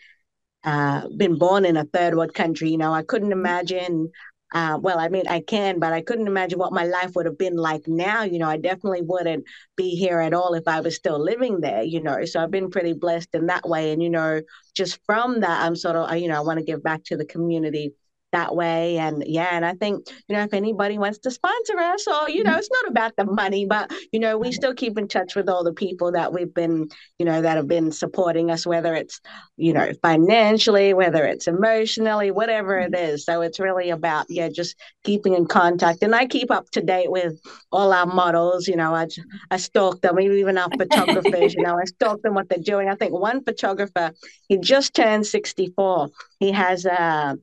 uh, 0.63 1.07
been 1.15 1.37
born 1.37 1.65
in 1.65 1.77
a 1.77 1.85
third 1.85 2.15
world 2.15 2.33
country. 2.33 2.69
You 2.71 2.79
know, 2.79 2.91
I 2.91 3.03
couldn't 3.03 3.29
mm-hmm. 3.29 3.45
imagine. 3.45 4.11
Uh, 4.51 4.79
well, 4.81 4.97
I 4.97 5.09
mean, 5.09 5.27
I 5.27 5.41
can, 5.41 5.79
but 5.79 5.93
I 5.93 6.01
couldn't 6.01 6.25
imagine 6.25 6.57
what 6.57 6.73
my 6.73 6.85
life 6.85 7.11
would 7.15 7.27
have 7.27 7.37
been 7.37 7.57
like 7.57 7.87
now. 7.87 8.23
You 8.23 8.39
know, 8.39 8.49
I 8.49 8.57
definitely 8.57 9.03
wouldn't 9.03 9.45
be 9.75 9.89
here 9.91 10.19
at 10.19 10.33
all 10.33 10.55
if 10.55 10.67
I 10.67 10.79
was 10.79 10.95
still 10.95 11.19
living 11.19 11.61
there, 11.61 11.83
you 11.83 12.01
know. 12.01 12.25
So 12.25 12.41
I've 12.41 12.49
been 12.49 12.71
pretty 12.71 12.93
blessed 12.93 13.29
in 13.33 13.45
that 13.47 13.69
way. 13.69 13.91
And, 13.91 14.01
you 14.01 14.09
know, 14.09 14.41
just 14.75 14.99
from 15.05 15.41
that, 15.41 15.61
I'm 15.61 15.75
sort 15.75 15.95
of, 15.95 16.17
you 16.17 16.27
know, 16.27 16.37
I 16.37 16.41
want 16.41 16.57
to 16.57 16.65
give 16.65 16.81
back 16.81 17.03
to 17.05 17.17
the 17.17 17.25
community 17.25 17.93
that 18.35 18.55
way. 18.55 18.97
And 18.97 19.23
yeah, 19.25 19.49
and 19.51 19.65
I 19.65 19.73
think, 19.73 20.07
you 20.27 20.35
know, 20.35 20.43
if 20.43 20.53
anybody 20.53 20.97
wants 20.97 21.19
to 21.19 21.31
sponsor 21.31 21.79
us 21.79 22.05
or, 22.07 22.29
you 22.29 22.43
know, 22.43 22.51
mm-hmm. 22.51 22.59
it's 22.59 22.69
not 22.71 22.91
about 22.91 23.15
the 23.15 23.25
money, 23.25 23.65
but, 23.65 23.91
you 24.11 24.19
know, 24.19 24.37
we 24.37 24.51
still 24.51 24.73
keep 24.73 24.97
in 24.97 25.07
touch 25.07 25.35
with 25.35 25.47
all 25.47 25.63
the 25.63 25.73
people 25.73 26.11
that 26.11 26.33
we've 26.33 26.53
been, 26.53 26.89
you 27.17 27.25
know, 27.25 27.41
that 27.41 27.55
have 27.55 27.67
been 27.67 27.91
supporting 27.91 28.51
us, 28.51 28.67
whether 28.67 28.93
it's, 28.93 29.21
you 29.55 29.71
know, 29.71 29.89
financially, 30.01 30.93
whether 30.93 31.23
it's 31.25 31.47
emotionally, 31.47 32.29
whatever 32.29 32.77
it 32.77 32.91
mm-hmm. 32.91 33.15
So 33.17 33.41
it's 33.41 33.59
really 33.59 33.89
about, 33.89 34.25
yeah, 34.29 34.49
just 34.49 34.75
keeping 35.03 35.33
in 35.33 35.45
contact. 35.45 36.03
And 36.03 36.13
I 36.13 36.25
keep 36.25 36.51
up 36.51 36.69
to 36.71 36.81
date 36.81 37.09
with 37.09 37.39
all 37.71 37.93
our 37.93 38.05
models, 38.05 38.67
you 38.67 38.75
know, 38.75 38.93
I, 38.93 39.07
I 39.49 39.57
stalk 39.57 40.01
them, 40.01 40.19
even 40.19 40.57
our 40.57 40.69
photographers, 40.77 41.53
you 41.53 41.63
know, 41.63 41.77
I 41.79 41.85
stalk 41.85 42.21
them 42.21 42.33
what 42.33 42.49
they're 42.49 42.59
doing. 42.59 42.89
I 42.89 42.95
think 42.95 43.13
one 43.13 43.43
photographer, 43.43 44.11
he 44.49 44.57
just 44.57 44.93
turned 44.93 45.25
64. 45.25 46.09
He 46.39 46.51
has 46.51 46.85
a, 46.85 47.37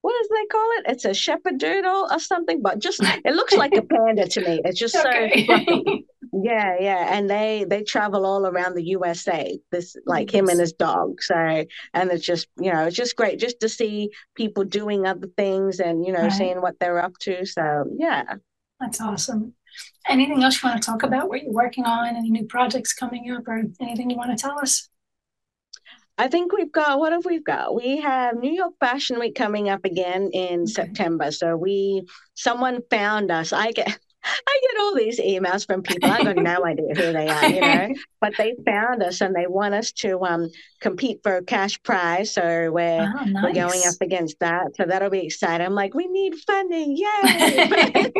what 0.00 0.14
does 0.20 0.28
they 0.28 0.46
call 0.46 0.70
it? 0.78 0.92
It's 0.92 1.04
a 1.04 1.14
shepherd 1.14 1.58
doodle 1.58 2.08
or 2.10 2.18
something, 2.18 2.62
but 2.62 2.78
just 2.78 3.00
it 3.24 3.34
looks 3.34 3.54
like 3.54 3.74
a 3.74 3.82
panda 3.82 4.26
to 4.28 4.40
me. 4.40 4.60
It's 4.64 4.78
just 4.78 4.94
okay. 4.96 5.46
so 5.46 5.54
yeah, 6.32 6.76
yeah. 6.80 7.16
And 7.16 7.28
they 7.28 7.64
they 7.68 7.82
travel 7.82 8.24
all 8.24 8.46
around 8.46 8.74
the 8.74 8.86
USA. 8.88 9.58
This 9.72 9.96
like 10.06 10.32
him 10.32 10.48
and 10.48 10.60
his 10.60 10.72
dog. 10.72 11.20
So 11.22 11.34
and 11.34 12.10
it's 12.10 12.24
just 12.24 12.48
you 12.60 12.72
know 12.72 12.84
it's 12.84 12.96
just 12.96 13.16
great 13.16 13.38
just 13.38 13.60
to 13.60 13.68
see 13.68 14.10
people 14.36 14.64
doing 14.64 15.06
other 15.06 15.28
things 15.36 15.80
and 15.80 16.04
you 16.06 16.12
know 16.12 16.22
right. 16.22 16.32
seeing 16.32 16.60
what 16.60 16.78
they're 16.78 17.02
up 17.02 17.18
to. 17.22 17.44
So 17.44 17.84
yeah, 17.98 18.34
that's 18.78 19.00
awesome. 19.00 19.54
Anything 20.06 20.42
else 20.42 20.62
you 20.62 20.68
want 20.68 20.82
to 20.82 20.86
talk 20.86 21.02
about? 21.02 21.28
What 21.28 21.42
you're 21.42 21.52
working 21.52 21.84
on? 21.84 22.16
Any 22.16 22.30
new 22.30 22.46
projects 22.46 22.92
coming 22.92 23.30
up, 23.30 23.46
or 23.46 23.62
anything 23.80 24.10
you 24.10 24.16
want 24.16 24.36
to 24.36 24.42
tell 24.42 24.58
us? 24.58 24.88
I 26.18 26.26
think 26.26 26.52
we've 26.52 26.72
got 26.72 26.98
what 26.98 27.12
have 27.12 27.24
we 27.24 27.40
got? 27.40 27.74
We 27.74 27.98
have 27.98 28.36
New 28.36 28.52
York 28.52 28.74
Fashion 28.80 29.20
Week 29.20 29.36
coming 29.36 29.68
up 29.68 29.84
again 29.84 30.30
in 30.32 30.62
okay. 30.62 30.66
September. 30.66 31.30
So 31.30 31.56
we 31.56 32.02
someone 32.34 32.80
found 32.90 33.30
us. 33.30 33.52
I 33.52 33.70
get 33.70 33.86
I 34.24 34.60
get 34.62 34.80
all 34.80 34.94
these 34.96 35.20
emails 35.20 35.64
from 35.64 35.82
people. 35.82 36.10
I've 36.10 36.24
got 36.24 36.36
no 36.36 36.64
idea 36.66 36.92
who 36.94 37.12
they 37.12 37.28
are, 37.28 37.48
you 37.48 37.60
know, 37.60 37.94
but 38.20 38.34
they 38.36 38.56
found 38.66 39.00
us 39.02 39.20
and 39.20 39.34
they 39.34 39.46
want 39.46 39.74
us 39.74 39.92
to 39.92 40.20
um, 40.24 40.50
compete 40.80 41.20
for 41.22 41.36
a 41.36 41.44
cash 41.44 41.80
prize. 41.84 42.34
So 42.34 42.70
we're, 42.72 43.00
oh, 43.00 43.24
nice. 43.24 43.42
we're 43.42 43.54
going 43.54 43.80
up 43.86 43.94
against 44.00 44.40
that. 44.40 44.74
So 44.76 44.84
that'll 44.86 45.08
be 45.08 45.26
exciting. 45.26 45.64
I'm 45.64 45.74
like, 45.74 45.94
we 45.94 46.08
need 46.08 46.34
funding. 46.46 46.96
Yay. 47.22 48.12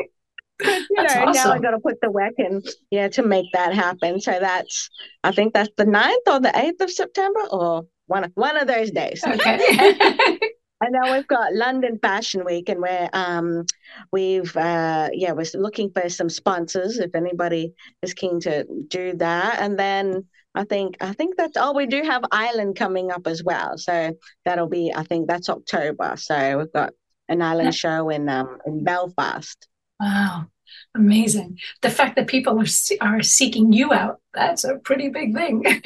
You 0.61 0.87
that's 0.97 1.15
know, 1.15 1.25
awesome. 1.25 1.51
now 1.51 1.55
I 1.55 1.59
got 1.59 1.71
to 1.71 1.79
put 1.79 2.01
the 2.01 2.11
work 2.11 2.35
in, 2.39 2.63
yeah, 2.91 3.09
to 3.09 3.23
make 3.23 3.47
that 3.53 3.75
happen. 3.75 4.21
So 4.21 4.39
that's, 4.41 4.91
I 5.23 5.31
think 5.31 5.55
that's 5.55 5.71
the 5.77 5.85
9th 5.85 6.27
or 6.27 6.41
the 6.41 6.49
8th 6.49 6.81
of 6.81 6.91
September 6.91 7.41
or 7.51 7.87
one, 8.07 8.31
one 8.35 8.57
of 8.57 8.67
those 8.67 8.91
days. 8.91 9.23
Okay. 9.25 10.39
And 10.81 10.93
now 10.93 11.13
we've 11.13 11.27
got 11.27 11.55
London 11.55 11.99
Fashion 12.01 12.45
Week, 12.45 12.69
and 12.69 12.81
we're 12.81 13.09
um, 13.13 13.65
we've 14.13 14.57
uh, 14.57 15.09
yeah, 15.13 15.33
we're 15.33 15.47
looking 15.55 15.91
for 15.91 16.09
some 16.09 16.29
sponsors 16.29 16.99
if 16.99 17.15
anybody 17.17 17.75
is 18.03 18.15
keen 18.15 18.39
to 18.41 18.65
do 18.87 19.15
that. 19.17 19.59
And 19.61 19.77
then 19.77 20.27
I 20.55 20.65
think 20.65 20.97
I 21.01 21.15
think 21.15 21.37
that's 21.37 21.57
all. 21.57 21.75
We 21.75 21.87
do 21.87 22.03
have 22.03 22.23
Ireland 22.31 22.77
coming 22.77 23.11
up 23.11 23.27
as 23.27 23.43
well, 23.43 23.77
so 23.77 24.15
that'll 24.45 24.69
be 24.69 24.93
I 24.95 25.03
think 25.03 25.27
that's 25.27 25.49
October. 25.49 26.15
So 26.17 26.59
we've 26.59 26.73
got 26.73 26.93
an 27.29 27.43
Ireland 27.43 27.75
show 27.75 28.09
in 28.11 28.29
um, 28.29 28.59
in 28.65 28.85
Belfast. 28.85 29.67
Wow, 30.01 30.47
amazing! 30.95 31.59
The 31.83 31.91
fact 31.91 32.17
that 32.17 32.27
people 32.27 32.61
are 32.61 32.67
are 33.01 33.23
seeking 33.23 33.73
you 33.73 33.93
out 33.93 34.21
that's 34.39 34.65
a 34.65 34.77
pretty 34.77 35.09
big 35.09 35.35
thing. 35.35 35.65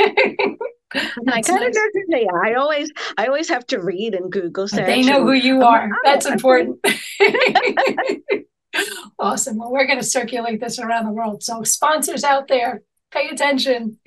I 0.95 1.41
kind 1.41 1.65
of 1.65 1.75
nice. 2.09 2.27
I 2.45 2.55
always, 2.55 2.93
I 3.17 3.27
always 3.27 3.49
have 3.49 3.67
to 3.69 3.81
read 3.81 4.15
and 4.15 4.31
Google 4.31 4.69
search. 4.69 4.85
They 4.85 5.03
know 5.03 5.25
who 5.25 5.33
you 5.33 5.63
are. 5.63 5.89
Oh, 5.91 5.99
That's 6.05 6.27
important. 6.27 6.85
awesome. 9.19 9.57
Well, 9.57 9.73
we're 9.73 9.87
going 9.87 10.01
to 10.01 10.05
circulate 10.05 10.61
this 10.61 10.79
around 10.79 11.07
the 11.07 11.13
world. 11.13 11.43
So, 11.43 11.63
sponsors 11.63 12.25
out 12.25 12.49
there, 12.49 12.83
pay 13.11 13.29
attention. 13.29 13.99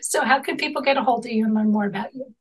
so, 0.00 0.24
how 0.24 0.40
can 0.40 0.56
people 0.56 0.80
get 0.80 0.96
a 0.96 1.02
hold 1.02 1.26
of 1.26 1.32
you 1.32 1.44
and 1.44 1.54
learn 1.54 1.70
more 1.70 1.84
about 1.86 2.14
you? 2.14 2.34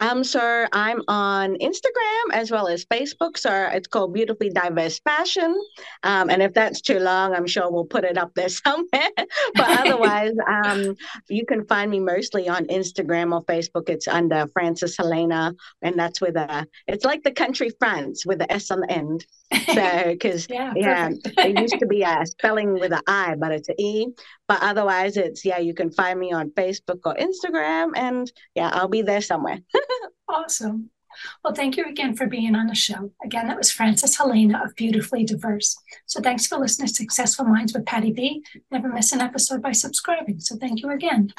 Um, 0.00 0.24
so 0.24 0.66
I'm 0.72 1.02
on 1.08 1.56
Instagram 1.56 2.32
as 2.32 2.50
well 2.50 2.68
as 2.68 2.84
Facebook. 2.84 3.36
So 3.38 3.50
it's 3.72 3.88
called 3.88 4.12
Beautifully 4.12 4.50
Diverse 4.50 5.00
Fashion. 5.00 5.58
Um, 6.02 6.28
and 6.28 6.42
if 6.42 6.52
that's 6.52 6.80
too 6.80 6.98
long, 6.98 7.34
I'm 7.34 7.46
sure 7.46 7.70
we'll 7.70 7.86
put 7.86 8.04
it 8.04 8.18
up 8.18 8.34
there 8.34 8.48
somewhere. 8.48 9.10
but 9.54 9.80
otherwise, 9.80 10.32
um, 10.46 10.96
you 11.28 11.46
can 11.46 11.66
find 11.66 11.90
me 11.90 12.00
mostly 12.00 12.48
on 12.48 12.66
Instagram 12.66 13.32
or 13.32 13.44
Facebook. 13.44 13.88
It's 13.88 14.08
under 14.08 14.46
Frances 14.52 14.96
Helena, 14.96 15.54
and 15.82 15.98
that's 15.98 16.20
with 16.20 16.36
a. 16.36 16.66
It's 16.86 17.04
like 17.04 17.22
the 17.22 17.32
country 17.32 17.70
France 17.78 18.26
with 18.26 18.38
the 18.38 18.52
S 18.52 18.70
on 18.70 18.80
the 18.80 18.90
end. 18.90 19.26
So 19.70 20.04
because 20.06 20.48
yeah, 20.48 20.72
yeah 20.74 21.10
it 21.38 21.58
used 21.58 21.78
to 21.78 21.86
be 21.86 22.02
a 22.02 22.24
spelling 22.24 22.72
with 22.72 22.92
an 22.92 23.00
I, 23.06 23.34
but 23.36 23.52
it's 23.52 23.68
an 23.68 23.80
E. 23.80 24.06
But 24.50 24.64
otherwise, 24.64 25.16
it's 25.16 25.44
yeah. 25.44 25.58
You 25.58 25.74
can 25.74 25.92
find 25.92 26.18
me 26.18 26.32
on 26.32 26.50
Facebook 26.50 27.02
or 27.04 27.14
Instagram, 27.14 27.92
and 27.94 28.28
yeah, 28.56 28.70
I'll 28.72 28.88
be 28.88 29.00
there 29.00 29.20
somewhere. 29.20 29.60
awesome. 30.28 30.90
Well, 31.44 31.54
thank 31.54 31.76
you 31.76 31.84
again 31.84 32.16
for 32.16 32.26
being 32.26 32.56
on 32.56 32.66
the 32.66 32.74
show. 32.74 33.12
Again, 33.24 33.46
that 33.46 33.56
was 33.56 33.70
Frances 33.70 34.16
Helena 34.16 34.60
of 34.64 34.74
Beautifully 34.74 35.24
Diverse. 35.24 35.76
So 36.06 36.20
thanks 36.20 36.48
for 36.48 36.58
listening 36.58 36.88
to 36.88 36.94
Successful 36.94 37.44
Minds 37.44 37.72
with 37.72 37.86
Patty 37.86 38.10
B. 38.10 38.42
Never 38.72 38.88
miss 38.88 39.12
an 39.12 39.20
episode 39.20 39.62
by 39.62 39.70
subscribing. 39.70 40.40
So 40.40 40.56
thank 40.56 40.82
you 40.82 40.90
again. 40.90 41.32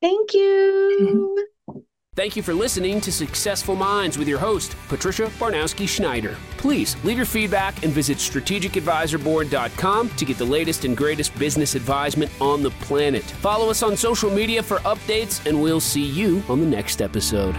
Thank 0.00 0.32
you. 0.32 1.36
Mm-hmm. 1.68 1.80
Thank 2.16 2.36
you 2.36 2.44
for 2.44 2.54
listening 2.54 3.00
to 3.00 3.10
Successful 3.10 3.74
Minds 3.74 4.16
with 4.16 4.28
your 4.28 4.38
host, 4.38 4.76
Patricia 4.86 5.24
Baronowski 5.24 5.88
Schneider. 5.88 6.36
Please 6.58 6.96
leave 7.02 7.16
your 7.16 7.26
feedback 7.26 7.82
and 7.82 7.92
visit 7.92 8.18
strategicadvisorboard.com 8.18 10.10
to 10.10 10.24
get 10.24 10.38
the 10.38 10.44
latest 10.44 10.84
and 10.84 10.96
greatest 10.96 11.36
business 11.36 11.74
advisement 11.74 12.30
on 12.40 12.62
the 12.62 12.70
planet. 12.70 13.24
Follow 13.24 13.68
us 13.68 13.82
on 13.82 13.96
social 13.96 14.30
media 14.30 14.62
for 14.62 14.76
updates, 14.78 15.44
and 15.44 15.60
we'll 15.60 15.80
see 15.80 16.04
you 16.04 16.40
on 16.48 16.60
the 16.60 16.66
next 16.66 17.02
episode. 17.02 17.56